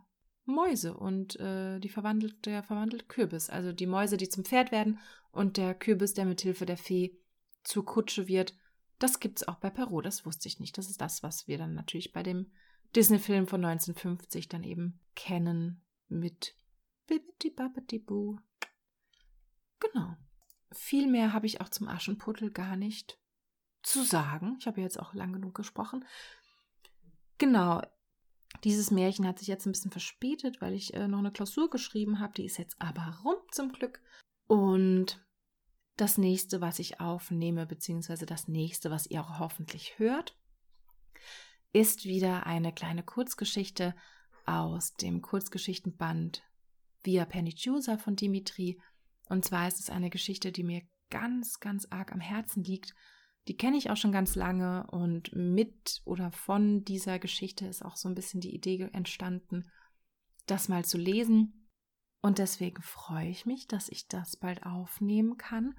Mäuse 0.49 0.95
und 0.95 1.39
äh, 1.39 1.79
die 1.79 1.89
verwandelt, 1.89 2.45
der 2.45 2.63
verwandelte 2.63 3.05
Kürbis. 3.05 3.49
Also 3.49 3.71
die 3.71 3.88
Mäuse, 3.88 4.17
die 4.17 4.29
zum 4.29 4.45
Pferd 4.45 4.71
werden 4.71 4.99
und 5.31 5.57
der 5.57 5.73
Kürbis, 5.73 6.13
der 6.13 6.25
mit 6.25 6.41
Hilfe 6.41 6.65
der 6.65 6.77
Fee 6.77 7.17
zur 7.63 7.85
Kutsche 7.85 8.27
wird. 8.27 8.53
Das 8.99 9.19
gibt 9.19 9.39
es 9.39 9.47
auch 9.47 9.55
bei 9.55 9.69
Perrault, 9.69 10.05
das 10.05 10.25
wusste 10.25 10.47
ich 10.47 10.59
nicht. 10.59 10.77
Das 10.77 10.89
ist 10.89 10.99
das, 11.01 11.23
was 11.23 11.47
wir 11.47 11.57
dann 11.57 11.73
natürlich 11.73 12.12
bei 12.12 12.23
dem 12.23 12.51
Disney-Film 12.95 13.47
von 13.47 13.63
1950 13.63 14.49
dann 14.49 14.63
eben 14.63 14.99
kennen 15.15 15.83
mit 16.07 16.55
Bibbidi 17.07 17.51
Babbidi 17.51 17.99
Boo. 17.99 18.39
Genau. 19.79 20.15
Viel 20.71 21.07
mehr 21.07 21.33
habe 21.33 21.45
ich 21.45 21.62
auch 21.62 21.69
zum 21.69 21.88
Aschenputtel 21.88 22.51
gar 22.51 22.75
nicht 22.75 23.19
zu 23.81 24.03
sagen. 24.03 24.57
Ich 24.59 24.67
habe 24.67 24.81
jetzt 24.81 24.99
auch 24.99 25.13
lang 25.13 25.33
genug 25.33 25.55
gesprochen. 25.55 26.05
Genau, 27.38 27.81
dieses 28.63 28.91
Märchen 28.91 29.28
hat 29.28 29.39
sich 29.39 29.48
jetzt 29.48 29.65
ein 29.65 29.72
bisschen 29.72 29.91
verspätet, 29.91 30.62
weil 30.62 30.74
ich 30.74 30.93
äh, 30.93 31.08
noch 31.08 31.19
eine 31.19 31.32
Klausur 31.32 31.69
geschrieben 31.69 32.19
habe. 32.19 32.34
Die 32.34 32.45
ist 32.45 32.58
jetzt 32.58 32.76
aber 32.80 33.19
rum 33.24 33.38
zum 33.52 33.72
Glück. 33.72 34.02
Und 34.48 35.26
das 35.98 36.17
nächste, 36.17 36.62
was 36.62 36.80
ich 36.80 37.00
aufnehme, 37.00 37.65
beziehungsweise 37.65 38.26
das 38.26 38.48
nächste, 38.48 38.89
was 38.89 39.08
ihr 39.08 39.22
auch 39.22 39.39
hoffentlich 39.39 40.00
hört, 40.00 40.38
ist 41.74 42.06
wieder 42.06 42.45
eine 42.45 42.74
kleine 42.74 43.04
Kurzgeschichte 43.04 43.95
aus 44.45 44.95
dem 44.95 45.22
Kurzgeschichtenband 45.22 46.43
Via 47.04 47.26
Perniciosa 47.26 47.98
von 47.98 48.15
Dimitri. 48.15 48.82
Und 49.28 49.45
zwar 49.45 49.67
ist 49.67 49.80
es 49.80 49.89
eine 49.89 50.10
Geschichte, 50.10 50.52
die 50.52 50.63
mir 50.63 50.82
ganz, 51.10 51.60
ganz 51.60 51.86
arg 51.89 52.12
am 52.12 52.19
Herzen 52.19 52.63
liegt 52.63 52.95
die 53.47 53.58
kenne 53.58 53.78
ich 53.78 53.89
auch 53.89 53.97
schon 53.97 54.12
ganz 54.12 54.36
lange 54.36 54.86
und 54.91 55.34
mit 55.34 56.02
oder 56.06 56.32
von 56.32 56.84
dieser 56.84 57.19
Geschichte 57.19 57.65
ist 57.65 57.84
auch 57.84 57.95
so 57.95 58.08
ein 58.08 58.15
bisschen 58.15 58.41
die 58.41 58.54
Idee 58.54 58.89
entstanden, 58.93 59.71
das 60.45 60.69
mal 60.69 60.86
zu 60.86 60.97
lesen. 60.97 61.69
Und 62.21 62.38
deswegen 62.38 62.82
freue 62.82 63.30
ich 63.30 63.45
mich, 63.45 63.67
dass 63.67 63.89
ich 63.89 64.08
das 64.08 64.36
bald 64.36 64.65
aufnehmen 64.65 65.38
kann. 65.38 65.73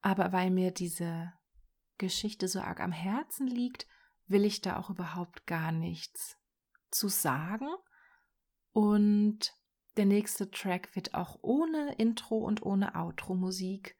Aber 0.00 0.32
weil 0.32 0.50
mir 0.50 0.70
diese 0.70 1.32
Geschichte 1.98 2.48
so 2.48 2.60
arg 2.60 2.80
am 2.80 2.92
Herzen 2.92 3.46
liegt, 3.46 3.86
will 4.26 4.44
ich 4.44 4.60
da 4.60 4.78
auch 4.78 4.90
überhaupt 4.90 5.46
gar 5.46 5.72
nichts 5.72 6.38
zu 6.90 7.08
sagen. 7.08 7.68
Und 8.72 9.52
der 9.96 10.06
nächste 10.06 10.50
Track 10.50 10.96
wird 10.96 11.14
auch 11.14 11.38
ohne 11.42 11.94
Intro 11.94 12.38
und 12.38 12.62
ohne 12.62 12.94
Outro-Musik, 12.96 13.96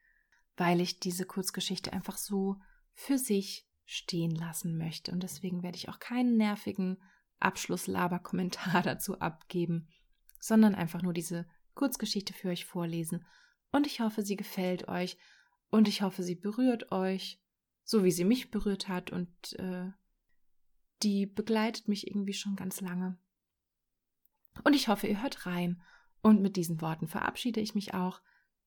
weil 0.57 0.81
ich 0.81 1.01
diese 1.01 1.27
Kurzgeschichte 1.27 1.93
einfach 1.93 2.17
so 2.17 2.57
für 2.95 3.19
sich 3.19 3.67
stehen 3.85 4.35
lassen 4.35 4.79
möchte. 4.79 5.13
Und 5.13 5.23
deswegen 5.23 5.63
werde 5.63 5.77
ich 5.77 5.89
auch 5.89 5.99
keinen 5.99 6.37
nervigen 6.37 7.03
Abschlusslaberkommentar 7.41 8.83
dazu 8.85 9.19
abgeben, 9.21 9.89
sondern 10.41 10.75
einfach 10.75 11.03
nur 11.03 11.13
diese 11.13 11.47
Kurzgeschichte 11.75 12.33
für 12.33 12.49
euch 12.49 12.65
vorlesen. 12.65 13.27
Und 13.73 13.87
ich 13.87 14.01
hoffe, 14.01 14.23
sie 14.23 14.37
gefällt 14.37 14.89
euch 14.89 15.19
und 15.71 15.89
ich 15.89 16.03
hoffe, 16.03 16.23
sie 16.23 16.37
berührt 16.37 16.93
euch, 16.93 17.41
so 17.83 18.05
wie 18.05 18.13
sie 18.13 18.25
mich 18.25 18.51
berührt 18.51 18.89
hat 18.89 19.11
und 19.11 19.29
äh, 19.59 19.91
die 21.03 21.27
begleitet 21.27 21.89
mich 21.89 22.07
irgendwie 22.07 22.33
schon 22.33 22.57
ganz 22.57 22.81
lange. 22.81 23.19
Und 24.63 24.75
ich 24.75 24.89
hoffe, 24.89 25.07
ihr 25.07 25.23
hört 25.23 25.47
rein. 25.47 25.83
Und 26.23 26.41
mit 26.41 26.57
diesen 26.57 26.81
Worten 26.81 27.09
verabschiede 27.09 27.61
ich 27.61 27.75
mich 27.75 27.93
auch. 27.93 28.23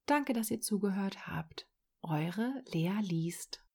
Danke, 0.06 0.34
dass 0.34 0.52
ihr 0.52 0.62
zugehört 0.62 1.28
habt. 1.28 1.68
Eure 2.02 2.62
Lea 2.72 3.00
liest. 3.02 3.67